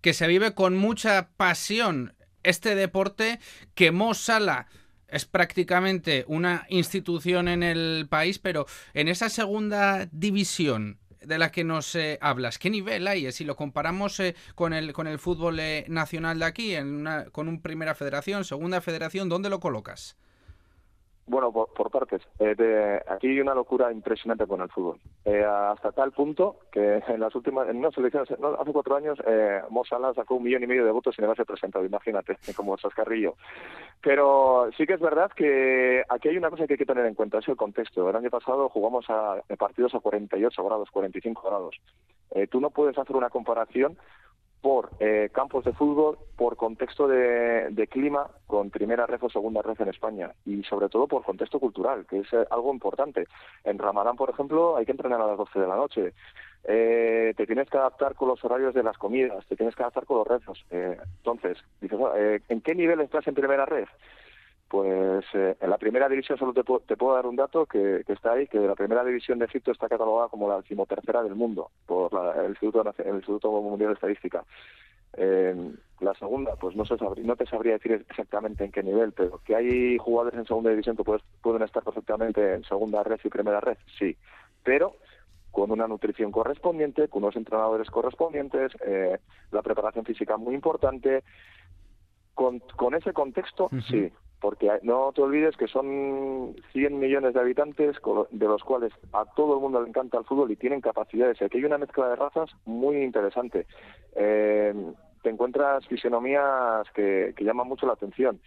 que 0.01 0.13
se 0.13 0.27
vive 0.27 0.53
con 0.53 0.75
mucha 0.75 1.29
pasión 1.35 2.13
este 2.43 2.75
deporte 2.75 3.39
que 3.75 3.91
Mo 3.91 4.13
Salah 4.13 4.67
es 5.07 5.25
prácticamente 5.25 6.25
una 6.27 6.65
institución 6.69 7.47
en 7.47 7.63
el 7.63 8.07
país, 8.09 8.39
pero 8.39 8.65
en 8.93 9.07
esa 9.07 9.29
segunda 9.29 10.07
división 10.11 10.99
de 11.27 11.37
la 11.37 11.51
que 11.51 11.63
nos 11.63 11.93
eh, 11.95 12.17
hablas, 12.21 12.57
¿qué 12.57 12.69
nivel 12.69 13.07
hay? 13.07 13.31
Si 13.31 13.43
lo 13.43 13.55
comparamos 13.55 14.19
eh, 14.21 14.35
con, 14.55 14.73
el, 14.73 14.93
con 14.93 15.07
el 15.07 15.19
fútbol 15.19 15.59
eh, 15.59 15.85
nacional 15.89 16.39
de 16.39 16.45
aquí, 16.45 16.73
en 16.73 16.87
una, 16.87 17.25
con 17.25 17.49
un 17.49 17.61
primera 17.61 17.95
federación, 17.95 18.45
segunda 18.45 18.79
federación, 18.79 19.27
¿dónde 19.27 19.49
lo 19.49 19.59
colocas? 19.59 20.15
Bueno, 21.27 21.51
por, 21.51 21.91
partes. 21.91 22.21
Eh, 22.39 23.01
aquí 23.09 23.27
hay 23.27 23.41
una 23.41 23.53
locura 23.53 23.91
impresionante 23.91 24.47
con 24.47 24.61
el 24.61 24.69
fútbol. 24.69 24.97
Eh, 25.25 25.43
hasta 25.43 25.91
tal 25.91 26.13
punto 26.13 26.59
que 26.71 27.03
en 27.05 27.19
las 27.19 27.35
últimas, 27.35 27.67
en 27.67 27.77
unas 27.77 27.97
elecciones, 27.97 28.31
hace 28.31 28.71
cuatro 28.71 28.95
años, 28.95 29.19
eh, 29.27 29.61
Mo 29.69 29.83
Salah 29.83 30.13
sacó 30.13 30.35
un 30.35 30.43
millón 30.43 30.63
y 30.63 30.67
medio 30.67 30.85
de 30.85 30.91
votos 30.91 31.15
sin 31.15 31.25
haberse 31.25 31.43
presentado, 31.43 31.83
imagínate, 31.83 32.37
como 32.55 32.77
Sascarrillo. 32.77 33.35
Pero 34.01 34.69
sí 34.77 34.87
que 34.87 34.93
es 34.93 35.01
verdad 35.01 35.29
que 35.35 36.01
aquí 36.07 36.29
hay 36.29 36.37
una 36.37 36.49
cosa 36.49 36.65
que 36.65 36.75
hay 36.75 36.77
que 36.77 36.85
tener 36.85 37.05
en 37.05 37.15
cuenta, 37.15 37.39
es 37.39 37.47
el 37.49 37.57
contexto. 37.57 38.09
El 38.09 38.15
año 38.15 38.29
pasado 38.29 38.69
jugamos 38.69 39.05
a 39.09 39.41
partidos 39.57 39.93
a 39.95 39.99
48 39.99 40.63
grados, 40.63 40.89
45 40.91 41.41
grados. 41.45 41.75
Eh, 42.31 42.47
tú 42.47 42.61
no 42.61 42.69
puedes 42.69 42.97
hacer 42.97 43.15
una 43.15 43.29
comparación 43.29 43.97
por 44.61 44.89
eh, 44.99 45.29
campos 45.33 45.63
de 45.65 45.73
fútbol, 45.73 46.17
por 46.35 46.57
contexto 46.57 47.07
de, 47.07 47.87
clima 47.89 48.27
con 48.47 48.69
primera 48.69 49.05
red 49.05 49.19
o 49.21 49.29
segunda 49.29 49.61
red 49.61 49.79
en 49.79 49.89
España 49.89 50.31
y 50.45 50.63
sobre 50.63 50.89
todo 50.89 51.07
por 51.07 51.23
contexto 51.23 51.59
cultural, 51.59 52.05
que 52.05 52.19
es 52.19 52.33
eh, 52.33 52.45
algo 52.49 52.73
importante. 52.73 53.27
En 53.63 53.77
Ramadán, 53.77 54.15
por 54.15 54.29
ejemplo, 54.29 54.75
hay 54.75 54.85
que 54.85 54.91
entrenar 54.91 55.21
a 55.21 55.27
las 55.27 55.37
12 55.37 55.59
de 55.59 55.67
la 55.67 55.75
noche. 55.75 56.13
Eh, 56.63 57.33
te 57.37 57.45
tienes 57.45 57.69
que 57.69 57.77
adaptar 57.77 58.15
con 58.15 58.27
los 58.27 58.43
horarios 58.43 58.73
de 58.73 58.83
las 58.83 58.97
comidas, 58.97 59.45
te 59.47 59.55
tienes 59.55 59.75
que 59.75 59.83
adaptar 59.83 60.05
con 60.05 60.17
los 60.17 60.27
rezos. 60.27 60.65
entonces, 60.69 61.57
dices, 61.79 61.99
¿en 62.49 62.61
qué 62.61 62.75
nivel 62.75 62.99
estás 63.01 63.27
en 63.27 63.35
primera 63.35 63.65
red? 63.65 63.85
Pues 64.69 65.23
eh, 65.33 65.55
en 65.61 65.69
la 65.69 65.77
primera 65.77 66.09
división 66.09 66.37
solo 66.37 66.53
te, 66.53 66.63
puedo 66.63 67.15
dar 67.15 67.25
un 67.25 67.37
dato 67.37 67.65
que, 67.65 68.03
está 68.07 68.33
ahí, 68.33 68.47
que 68.47 68.59
la 68.59 68.75
primera 68.75 69.03
división 69.05 69.39
de 69.39 69.45
Egipto 69.45 69.71
está 69.71 69.87
catalogada 69.87 70.27
como 70.27 70.49
la 70.49 70.57
decimotercera 70.57 71.23
del 71.23 71.35
mundo 71.35 71.71
por 71.85 72.11
el, 72.37 72.49
Instituto, 72.49 72.83
el 72.97 73.15
Instituto 73.15 73.49
Mundial 73.61 73.89
de 73.89 73.93
Estadística. 73.93 74.43
la 76.01 76.13
segunda, 76.15 76.55
pues 76.57 76.75
no, 76.75 76.83
se 76.85 76.95
no 77.23 77.35
te 77.37 77.45
sabría 77.45 77.73
decir 77.73 78.05
exactamente 78.09 78.65
en 78.65 78.71
qué 78.73 78.83
nivel, 78.83 79.13
pero 79.13 79.39
que 79.45 79.55
hay 79.55 79.97
jugadores 79.97 80.37
en 80.37 80.45
segunda 80.45 80.69
división 80.71 80.97
que 80.97 81.03
pueden 81.41 81.61
estar 81.61 81.83
perfectamente 81.83 82.55
en 82.55 82.65
segunda 82.65 83.03
red 83.03 83.19
y 83.23 83.29
primera 83.29 83.61
red, 83.61 83.77
sí. 83.97 84.17
Pero 84.63 84.97
con 85.57 85.71
una 85.71 85.87
nutrición 85.87 86.31
correspondiente, 86.31 87.07
con 87.07 87.23
unos 87.23 87.35
entrenadores 87.35 87.89
correspondientes, 87.89 88.71
eh, 88.85 89.17
la 89.49 89.63
preparación 89.63 90.05
física 90.05 90.37
muy 90.37 90.53
importante. 90.53 91.23
Con, 92.35 92.59
con 92.59 92.93
ese 92.93 93.13
contexto, 93.13 93.67
sí, 93.89 94.11
porque 94.39 94.69
no 94.83 95.11
te 95.13 95.21
olvides 95.21 95.57
que 95.57 95.67
son 95.67 96.55
100 96.73 96.99
millones 96.99 97.33
de 97.33 97.39
habitantes, 97.39 97.97
de 98.31 98.45
los 98.45 98.63
cuales 98.63 98.93
a 99.13 99.25
todo 99.35 99.55
el 99.55 99.61
mundo 99.61 99.81
le 99.81 99.89
encanta 99.89 100.17
el 100.17 100.25
fútbol 100.25 100.51
y 100.51 100.55
tienen 100.55 100.81
capacidades. 100.81 101.41
Aquí 101.41 101.57
hay 101.57 101.65
una 101.65 101.79
mezcla 101.79 102.09
de 102.09 102.15
razas 102.15 102.49
muy 102.65 102.97
interesante. 102.97 103.65
Eh, 104.15 104.73
te 105.23 105.29
encuentras 105.29 105.85
fisionomías 105.87 106.87
que, 106.93 107.33
llaman 107.39 107.67
mucho 107.67 107.87
la 107.87 107.93
atención. 107.93 108.39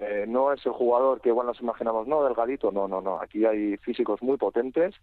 Eh, 0.00 0.24
no 0.26 0.52
es 0.52 0.64
el 0.66 0.72
jugador 0.72 1.20
que 1.20 1.28
igual 1.28 1.46
nos 1.46 1.60
imaginamos, 1.60 2.08
no, 2.08 2.24
delgadito, 2.24 2.72
no, 2.72 2.88
no, 2.88 3.00
no. 3.00 3.20
Aquí 3.20 3.44
hay 3.44 3.76
físicos 3.76 4.22
muy 4.22 4.36
potentes, 4.38 4.94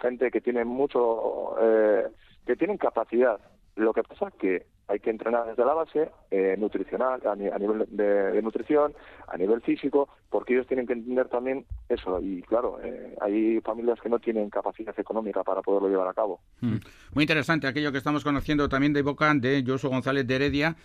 gente 0.00 0.30
que 0.30 0.40
tiene 0.40 0.64
mucho, 0.64 1.56
eh, 1.60 2.06
que 2.46 2.56
tienen 2.56 2.78
capacidad. 2.78 3.40
Lo 3.76 3.92
que 3.92 4.04
pasa 4.04 4.30
que 4.38 4.64
hay 4.88 5.00
que 5.00 5.10
entrenar 5.10 5.46
desde 5.46 5.64
la 5.64 5.74
base, 5.74 6.10
eh, 6.30 6.56
nutricional, 6.58 7.20
a, 7.26 7.36
nivel 7.36 7.86
de, 7.90 8.40
nutrición, 8.42 8.94
a 9.26 9.36
nivel 9.36 9.60
físico, 9.60 10.08
porque 10.30 10.54
ellos 10.54 10.66
tienen 10.66 10.86
que 10.86 10.94
entender 10.94 11.28
también 11.28 11.66
eso. 11.88 12.18
Y 12.20 12.42
claro, 12.42 12.78
eh, 12.82 13.14
hay 13.20 13.60
familias 13.60 14.00
que 14.00 14.08
no 14.08 14.18
tienen 14.18 14.48
capacidad 14.48 14.98
económica 14.98 15.44
para 15.44 15.60
poderlo 15.60 15.88
llevar 15.88 16.08
a 16.08 16.14
cabo. 16.14 16.40
Mm. 16.60 16.76
Muy 17.12 17.24
interesante 17.24 17.66
aquello 17.66 17.92
que 17.92 17.98
estamos 17.98 18.24
conociendo 18.24 18.68
también 18.68 18.94
de 18.94 19.02
boca 19.02 19.32
de 19.34 19.62
Josu 19.66 19.90
González 19.90 20.26
de 20.26 20.34
Heredia. 20.34 20.76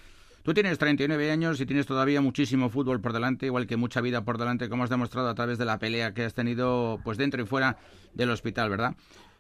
Tú 0.44 0.54
tienes 0.54 0.78
39 0.78 1.32
años 1.32 1.62
y 1.62 1.66
tienes 1.66 1.86
todavía 1.86 2.20
muchísimo 2.20 2.68
fútbol 2.68 3.00
por 3.00 3.14
delante, 3.14 3.46
igual 3.46 3.66
que 3.66 3.78
mucha 3.78 4.02
vida 4.02 4.26
por 4.26 4.38
delante, 4.38 4.68
como 4.68 4.84
has 4.84 4.90
demostrado 4.90 5.30
a 5.30 5.36
través 5.36 5.58
de 5.58 5.64
la 5.64 5.80
pelea 5.80 6.14
que 6.14 6.26
has 6.26 6.34
tenido 6.34 7.00
pues 7.06 7.18
dentro 7.18 7.42
y 7.42 7.46
fuera 7.46 7.78
del 8.14 8.30
hospital, 8.30 8.70
¿verdad? 8.70 8.96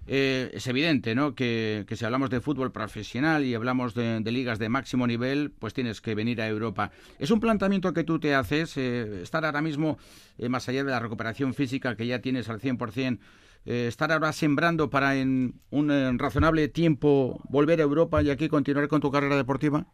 Eh, 0.05 0.51
es 0.53 0.67
evidente 0.67 1.15
¿no? 1.15 1.33
Que, 1.33 1.85
si 1.89 2.05
hablamos 2.05 2.29
de 2.29 2.41
fútbol 2.41 2.71
profesional 2.71 3.45
y 3.45 3.55
hablamos 3.55 3.93
de, 3.93 4.19
ligas 4.25 4.59
de 4.59 4.69
máximo 4.69 5.07
nivel, 5.07 5.51
pues 5.51 5.73
tienes 5.73 6.01
que 6.01 6.15
venir 6.15 6.41
a 6.41 6.47
Europa. 6.47 6.91
¿Es 7.19 7.31
un 7.31 7.39
planteamiento 7.39 7.93
que 7.93 8.03
tú 8.03 8.19
te 8.19 8.35
haces, 8.35 8.77
eh, 8.77 9.21
estar 9.21 9.45
ahora 9.45 9.61
mismo, 9.61 9.97
eh, 10.37 10.49
más 10.49 10.67
allá 10.67 10.83
de 10.83 10.91
la 10.91 10.99
recuperación 10.99 11.53
física 11.53 11.95
que 11.95 12.07
ya 12.07 12.19
tienes 12.19 12.49
al 12.49 12.59
100%, 12.59 13.19
estar 13.65 14.11
ahora 14.11 14.33
sembrando 14.33 14.89
para 14.89 15.15
en 15.15 15.61
un 15.69 16.19
razonable 16.19 16.67
tiempo 16.67 17.41
volver 17.47 17.79
a 17.79 17.83
Europa 17.83 18.21
y 18.21 18.29
aquí 18.29 18.49
continuar 18.49 18.89
con 18.89 18.99
tu 18.99 19.09
carrera 19.09 19.37
deportiva? 19.37 19.87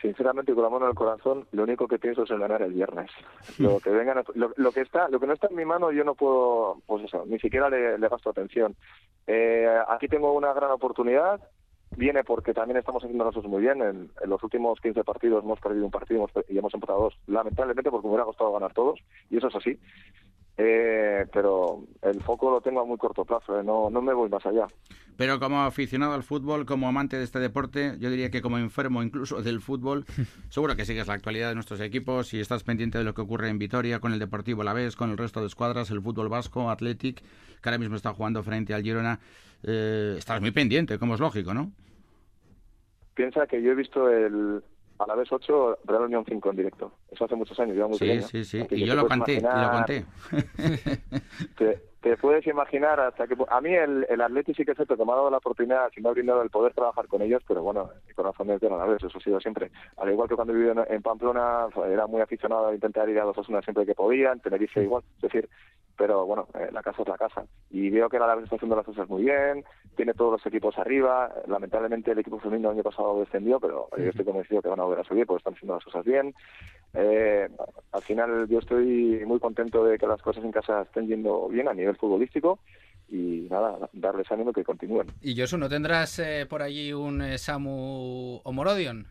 Sinceramente 0.00 0.54
con 0.54 0.62
la 0.62 0.70
mano 0.70 0.84
en 0.86 0.90
el 0.90 0.96
corazón 0.96 1.46
lo 1.52 1.62
único 1.62 1.88
que 1.88 1.98
pienso 1.98 2.22
es 2.22 2.30
en 2.30 2.40
ganar 2.40 2.62
el 2.62 2.72
viernes. 2.72 3.10
Lo 3.58 3.80
que 3.80 3.90
vengan 3.90 4.22
lo, 4.34 4.72
que 4.72 4.80
está 4.80 5.08
lo 5.08 5.20
que 5.20 5.26
no 5.26 5.32
está 5.32 5.48
en 5.48 5.56
mi 5.56 5.64
mano 5.64 5.92
yo 5.92 6.04
no 6.04 6.14
puedo 6.14 6.80
pues 6.86 7.04
eso 7.04 7.24
ni 7.26 7.38
siquiera 7.38 7.68
le, 7.70 7.96
gasto 8.08 8.30
atención. 8.30 8.76
Eh, 9.26 9.68
aquí 9.88 10.08
tengo 10.08 10.32
una 10.32 10.52
gran 10.52 10.70
oportunidad 10.70 11.40
viene 11.96 12.22
porque 12.22 12.54
también 12.54 12.76
estamos 12.78 13.02
haciendo 13.02 13.24
nosotros 13.24 13.50
muy 13.50 13.62
bien. 13.62 13.82
En, 13.82 14.10
los 14.26 14.42
últimos 14.42 14.80
15 14.80 15.04
partidos 15.04 15.44
hemos 15.44 15.60
perdido 15.60 15.84
un 15.84 15.90
partido 15.90 16.26
y 16.48 16.58
hemos 16.58 16.74
empatado 16.74 17.02
dos 17.02 17.18
lamentablemente 17.26 17.90
porque 17.90 18.06
me 18.06 18.12
hubiera 18.12 18.24
costado 18.24 18.52
ganar 18.52 18.72
todos 18.72 19.00
y 19.30 19.38
eso 19.38 19.48
es 19.48 19.56
así 19.56 19.78
eh, 20.60 21.24
pero 21.32 21.84
el 22.02 22.20
foco 22.20 22.50
lo 22.50 22.60
tengo 22.60 22.80
a 22.80 22.84
muy 22.84 22.98
corto 22.98 23.24
plazo, 23.24 23.60
eh, 23.60 23.62
no, 23.62 23.90
no 23.90 24.02
me 24.02 24.12
voy 24.12 24.28
más 24.28 24.44
allá. 24.44 24.66
Pero 25.16 25.38
como 25.38 25.60
aficionado 25.62 26.14
al 26.14 26.24
fútbol, 26.24 26.66
como 26.66 26.88
amante 26.88 27.16
de 27.16 27.22
este 27.22 27.38
deporte, 27.38 27.94
yo 28.00 28.10
diría 28.10 28.32
que 28.32 28.42
como 28.42 28.58
enfermo 28.58 29.04
incluso 29.04 29.40
del 29.42 29.60
fútbol, 29.60 30.04
seguro 30.50 30.74
que 30.74 30.84
sigues 30.84 31.06
la 31.06 31.14
actualidad 31.14 31.50
de 31.50 31.54
nuestros 31.54 31.80
equipos 31.80 32.34
y 32.34 32.40
estás 32.40 32.64
pendiente 32.64 32.98
de 32.98 33.04
lo 33.04 33.14
que 33.14 33.20
ocurre 33.20 33.48
en 33.48 33.60
Vitoria 33.60 34.00
con 34.00 34.12
el 34.12 34.18
Deportivo 34.18 34.64
La 34.64 34.72
Vez, 34.72 34.96
con 34.96 35.10
el 35.10 35.16
resto 35.16 35.40
de 35.40 35.46
escuadras, 35.46 35.92
el 35.92 36.02
fútbol 36.02 36.28
vasco, 36.28 36.68
Athletic, 36.70 37.22
que 37.22 37.68
ahora 37.68 37.78
mismo 37.78 37.94
está 37.94 38.12
jugando 38.12 38.42
frente 38.42 38.74
al 38.74 38.82
Girona. 38.82 39.20
Eh, 39.62 40.16
estás 40.18 40.40
muy 40.40 40.50
pendiente, 40.50 40.98
como 40.98 41.14
es 41.14 41.20
lógico, 41.20 41.54
¿no? 41.54 41.70
Piensa 43.14 43.46
que 43.46 43.62
yo 43.62 43.70
he 43.70 43.74
visto 43.76 44.08
el, 44.10 44.62
a 44.98 45.06
la 45.06 45.14
vez 45.14 45.30
8, 45.30 45.78
Real 45.84 46.02
Unión 46.02 46.24
5 46.26 46.50
en 46.50 46.56
directo. 46.56 46.92
Eso 47.10 47.24
hace 47.24 47.34
muchos 47.36 47.58
años, 47.60 47.76
yo 47.76 47.88
muy 47.88 47.98
Sí, 47.98 48.20
sí, 48.22 48.44
sí. 48.44 48.66
Y 48.70 48.84
yo 48.84 48.94
lo 48.94 49.06
canté, 49.06 49.40
lo 49.40 49.70
conté. 49.70 50.04
Te, 52.00 52.16
puedes 52.16 52.46
imaginar 52.46 53.00
hasta 53.00 53.26
que... 53.26 53.36
A 53.48 53.60
mí 53.60 53.74
el, 53.74 54.06
el 54.08 54.20
Atleti 54.20 54.54
sí 54.54 54.64
que 54.64 54.70
es 54.70 54.76
cierto 54.76 54.96
que 54.96 55.04
me 55.04 55.12
ha 55.12 55.16
dado 55.16 55.30
la 55.30 55.38
oportunidad, 55.38 55.90
sí 55.94 56.00
me 56.00 56.08
ha 56.08 56.12
brindado 56.12 56.42
el 56.42 56.50
poder 56.50 56.72
trabajar 56.72 57.08
con 57.08 57.22
ellos, 57.22 57.42
pero 57.46 57.62
bueno, 57.62 57.90
mi 58.06 58.14
corazón 58.14 58.50
es 58.50 58.60
de 58.60 58.70
la 58.70 58.86
vez, 58.86 59.02
eso 59.02 59.18
ha 59.18 59.20
sido 59.20 59.40
siempre. 59.40 59.70
Al 59.96 60.10
igual 60.10 60.28
que 60.28 60.36
cuando 60.36 60.54
viví 60.54 60.70
en, 60.88 61.02
Pamplona, 61.02 61.66
era 61.86 62.06
muy 62.06 62.20
aficionado 62.20 62.68
a 62.68 62.74
intentar 62.74 63.08
ir 63.08 63.18
a 63.18 63.24
los 63.24 63.36
Osuna 63.36 63.62
siempre 63.62 63.84
que 63.84 63.94
podía, 63.94 64.32
en 64.32 64.40
Tenerife 64.40 64.82
igual. 64.82 65.02
Es 65.16 65.22
decir, 65.22 65.48
pero 65.98 66.24
bueno, 66.24 66.46
eh, 66.54 66.68
la 66.72 66.82
casa 66.82 67.02
es 67.02 67.08
la 67.08 67.18
casa. 67.18 67.44
Y 67.70 67.90
veo 67.90 68.08
que 68.08 68.18
la 68.18 68.24
Alavés 68.24 68.44
está 68.44 68.56
haciendo 68.56 68.76
las 68.76 68.86
cosas 68.86 69.08
muy 69.08 69.24
bien, 69.24 69.64
tiene 69.96 70.14
todos 70.14 70.32
los 70.32 70.46
equipos 70.46 70.78
arriba, 70.78 71.30
lamentablemente 71.48 72.12
el 72.12 72.20
equipo 72.20 72.38
femenino 72.38 72.70
el 72.70 72.76
año 72.76 72.84
pasado 72.84 73.18
descendió, 73.18 73.58
pero 73.58 73.88
yo 73.98 74.04
estoy 74.04 74.24
convencido 74.24 74.62
que 74.62 74.68
van 74.68 74.78
a 74.78 74.84
volver 74.84 75.00
a 75.00 75.04
subir 75.04 75.26
porque 75.26 75.38
están 75.38 75.54
haciendo 75.54 75.74
las 75.74 75.84
cosas 75.84 76.04
bien. 76.04 76.34
Eh, 76.94 77.48
al 77.92 78.02
final 78.02 78.46
yo 78.48 78.60
estoy 78.60 79.24
muy 79.26 79.40
contento 79.40 79.84
de 79.84 79.98
que 79.98 80.06
las 80.06 80.22
cosas 80.22 80.44
en 80.44 80.52
casa 80.52 80.82
estén 80.82 81.08
yendo 81.08 81.48
bien 81.48 81.66
a 81.68 81.74
nivel 81.74 81.96
futbolístico 81.96 82.60
y 83.08 83.48
nada, 83.50 83.90
darles 83.92 84.30
ánimo 84.30 84.52
que 84.52 84.62
continúen. 84.62 85.08
¿Y 85.20 85.38
Josu, 85.38 85.58
no 85.58 85.68
tendrás 85.68 86.18
eh, 86.20 86.46
por 86.48 86.62
allí 86.62 86.92
un 86.92 87.36
Samu 87.36 88.40
Omorodion? 88.44 89.08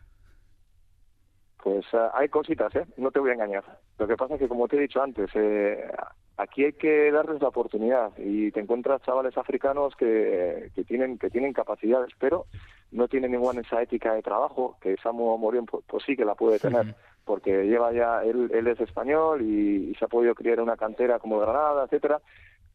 Pues 1.62 1.84
hay 2.14 2.28
cositas, 2.28 2.74
¿eh? 2.76 2.86
No 2.96 3.10
te 3.10 3.18
voy 3.18 3.30
a 3.30 3.34
engañar. 3.34 3.64
Lo 3.98 4.06
que 4.06 4.16
pasa 4.16 4.34
es 4.34 4.40
que, 4.40 4.48
como 4.48 4.68
te 4.68 4.76
he 4.76 4.80
dicho 4.80 5.02
antes, 5.02 5.28
eh, 5.34 5.90
aquí 6.38 6.64
hay 6.64 6.72
que 6.72 7.10
darles 7.10 7.42
la 7.42 7.48
oportunidad 7.48 8.12
y 8.16 8.50
te 8.52 8.60
encuentras 8.60 9.02
chavales 9.02 9.36
africanos 9.36 9.94
que, 9.96 10.70
que 10.74 10.84
tienen 10.84 11.18
que 11.18 11.30
tienen 11.30 11.52
capacidades, 11.52 12.12
pero 12.18 12.46
no 12.92 13.08
tienen 13.08 13.32
ninguna 13.32 13.60
esa 13.60 13.82
ética 13.82 14.14
de 14.14 14.22
trabajo 14.22 14.76
que 14.80 14.96
Samu 15.02 15.36
Morión 15.36 15.66
pues, 15.66 15.84
pues, 15.86 16.04
sí 16.06 16.16
que 16.16 16.24
la 16.24 16.36
puede 16.36 16.58
tener, 16.58 16.94
porque 17.24 17.64
lleva 17.66 17.92
ya 17.92 18.22
él, 18.22 18.50
él 18.54 18.66
es 18.68 18.80
español 18.80 19.42
y, 19.42 19.94
se 19.98 20.04
ha 20.04 20.08
podido 20.08 20.34
criar 20.34 20.60
una 20.60 20.76
cantera 20.76 21.18
como 21.18 21.40
Granada, 21.40 21.84
etcétera. 21.84 22.20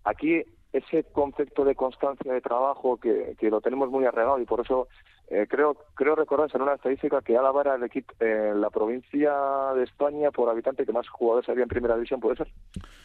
Aquí 0.04 0.44
ese 0.74 1.04
concepto 1.06 1.64
de 1.64 1.76
constancia 1.76 2.34
de 2.34 2.42
trabajo 2.42 2.98
que, 2.98 3.36
que 3.40 3.50
lo 3.50 3.62
tenemos 3.62 3.90
muy 3.90 4.06
arregado 4.06 4.40
y 4.40 4.46
por 4.46 4.60
eso 4.60 4.90
eh, 5.34 5.48
creo 5.50 5.76
creo 5.96 6.16
recordar 6.16 6.50
en 6.54 6.62
una 6.62 6.76
estadística 6.76 7.22
que 7.22 7.38
Álava 7.38 7.62
era 7.62 7.76
el 7.76 7.84
equipo 7.84 8.14
en 8.20 8.62
la 8.62 8.70
provincia 8.70 9.34
de 9.76 9.84
España 9.84 10.32
por 10.32 10.50
habitante 10.50 10.86
que 10.86 10.92
más 10.92 11.08
jugadores 11.10 11.50
había 11.50 11.64
en 11.64 11.70
primera 11.70 11.96
división, 11.96 12.20
¿puede 12.20 12.38
ser? 12.38 12.48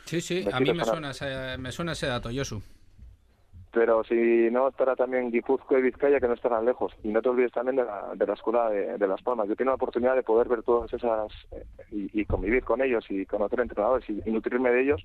Sí, 0.04 0.20
sí, 0.20 0.44
a 0.52 0.60
mí 0.60 0.72
me 0.72 0.84
suena, 0.84 1.10
ese, 1.10 1.56
me 1.58 1.72
suena 1.72 1.92
ese 1.92 2.06
dato, 2.06 2.28
Josu. 2.32 2.62
Pero 3.72 4.02
si 4.04 4.50
no 4.50 4.68
estará 4.68 4.96
también 4.96 5.30
Guipúzcoa 5.30 5.78
y 5.78 5.82
Vizcaya, 5.82 6.20
que 6.20 6.26
no 6.26 6.34
estarán 6.34 6.64
lejos. 6.64 6.92
Y 7.04 7.08
no 7.08 7.20
te 7.20 7.28
olvides 7.28 7.52
también 7.52 7.76
de 7.76 7.84
la, 7.84 8.12
de 8.14 8.26
la 8.26 8.32
escuela 8.32 8.70
de, 8.70 9.06
Las 9.06 9.22
Palmas. 9.22 9.46
Yo 9.46 9.56
tengo 9.56 9.70
la 9.70 9.76
oportunidad 9.76 10.14
de 10.14 10.22
poder 10.22 10.48
ver 10.48 10.62
todas 10.62 10.92
esas 10.92 11.30
eh, 11.52 11.64
y, 11.90 12.24
convivir 12.24 12.64
con 12.64 12.80
ellos 12.80 13.04
y 13.10 13.26
conocer 13.26 13.60
entrenadores 13.60 14.08
y, 14.08 14.22
y 14.24 14.32
nutrirme 14.32 14.70
de 14.70 14.82
ellos. 14.82 15.04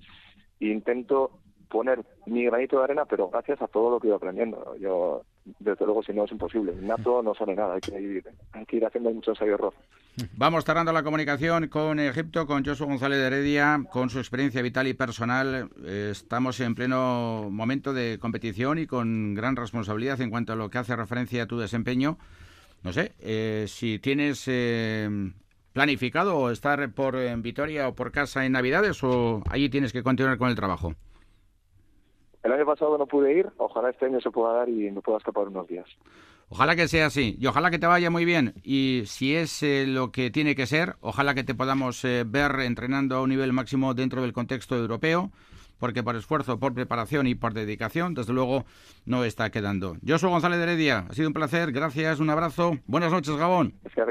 E 0.61 0.67
intento 0.67 1.31
poner 1.69 2.05
mi 2.25 2.45
granito 2.45 2.77
de 2.77 2.83
arena, 2.85 3.05
pero 3.05 3.29
gracias 3.29 3.61
a 3.61 3.67
todo 3.67 3.91
lo 3.91 3.99
que 3.99 4.07
he 4.07 4.09
ido 4.09 4.17
aprendiendo. 4.17 4.75
Yo, 4.77 5.23
desde 5.59 5.85
luego, 5.85 6.03
si 6.03 6.13
no 6.13 6.25
es 6.25 6.31
imposible. 6.31 6.73
Nato 6.81 7.21
no 7.21 7.33
sale 7.35 7.55
nada, 7.55 7.75
hay 7.75 7.81
que 7.81 7.99
ir, 7.99 8.85
haciendo 8.85 9.11
mucho 9.11 9.31
ensayo 9.31 9.55
error. 9.55 9.73
Vamos 10.35 10.63
cerrando 10.63 10.93
la 10.93 11.03
comunicación 11.03 11.67
con 11.67 11.99
Egipto, 11.99 12.45
con 12.45 12.63
Josué 12.63 12.87
González 12.87 13.19
de 13.19 13.27
Heredia, 13.27 13.83
con 13.91 14.09
su 14.09 14.19
experiencia 14.19 14.61
vital 14.61 14.87
y 14.87 14.93
personal. 14.93 15.69
Estamos 15.85 16.59
en 16.59 16.75
pleno 16.75 17.49
momento 17.49 17.93
de 17.93 18.19
competición 18.19 18.77
y 18.77 18.87
con 18.87 19.33
gran 19.33 19.55
responsabilidad 19.55 20.21
en 20.21 20.29
cuanto 20.29 20.53
a 20.53 20.55
lo 20.55 20.69
que 20.69 20.77
hace 20.77 20.95
referencia 20.95 21.43
a 21.43 21.47
tu 21.47 21.57
desempeño. 21.57 22.17
No 22.83 22.93
sé, 22.93 23.13
eh, 23.19 23.65
si 23.67 23.97
tienes 23.99 24.43
eh, 24.47 25.09
planificado 25.71 26.51
estar 26.51 26.91
por 26.91 27.15
en 27.15 27.41
Vitoria 27.41 27.87
o 27.87 27.95
por 27.95 28.11
casa 28.11 28.45
en 28.45 28.51
Navidades 28.51 29.03
o 29.03 29.41
allí 29.49 29.69
tienes 29.69 29.93
que 29.93 30.03
continuar 30.03 30.37
con 30.37 30.49
el 30.49 30.55
trabajo. 30.55 30.93
El 32.53 32.59
año 32.59 32.67
pasado 32.67 32.99
no 32.99 33.07
pude 33.07 33.33
ir, 33.33 33.49
ojalá 33.57 33.89
este 33.89 34.05
año 34.05 34.21
se 34.21 34.29
pueda 34.29 34.53
dar 34.53 34.69
y 34.69 34.91
me 34.91 35.01
pueda 35.01 35.17
escapar 35.17 35.47
unos 35.47 35.67
días. 35.67 35.87
Ojalá 36.49 36.75
que 36.75 36.87
sea 36.87 37.07
así 37.07 37.35
y 37.39 37.47
ojalá 37.47 37.71
que 37.71 37.79
te 37.79 37.87
vaya 37.87 38.11
muy 38.11 38.25
bien. 38.25 38.53
Y 38.63 39.01
si 39.07 39.35
es 39.35 39.63
eh, 39.63 39.85
lo 39.87 40.11
que 40.11 40.29
tiene 40.29 40.53
que 40.53 40.67
ser, 40.67 40.95
ojalá 41.01 41.33
que 41.33 41.43
te 41.43 41.55
podamos 41.55 42.05
eh, 42.05 42.23
ver 42.27 42.59
entrenando 42.59 43.15
a 43.15 43.23
un 43.23 43.29
nivel 43.29 43.53
máximo 43.53 43.95
dentro 43.95 44.21
del 44.21 44.33
contexto 44.33 44.75
europeo, 44.75 45.31
porque 45.79 46.03
por 46.03 46.15
esfuerzo, 46.15 46.59
por 46.59 46.75
preparación 46.75 47.25
y 47.25 47.33
por 47.33 47.55
dedicación, 47.55 48.13
desde 48.13 48.33
luego, 48.33 48.65
no 49.07 49.23
está 49.23 49.49
quedando. 49.49 49.95
Yo 50.03 50.19
soy 50.19 50.29
González 50.29 50.59
de 50.59 50.65
Heredia, 50.65 51.07
ha 51.09 51.13
sido 51.13 51.29
un 51.29 51.33
placer, 51.33 51.71
gracias, 51.71 52.19
un 52.19 52.29
abrazo. 52.29 52.73
Buenas 52.85 53.11
noches, 53.11 53.35
Gabón. 53.35 53.73
Es 53.83 53.95
que 53.95 54.03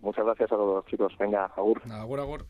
Muchas 0.00 0.24
gracias 0.24 0.50
a 0.50 0.56
todos, 0.56 0.84
chicos. 0.86 1.12
Venga, 1.20 1.44
agur. 1.56 1.80
Agur, 1.88 2.18
agur. 2.18 2.46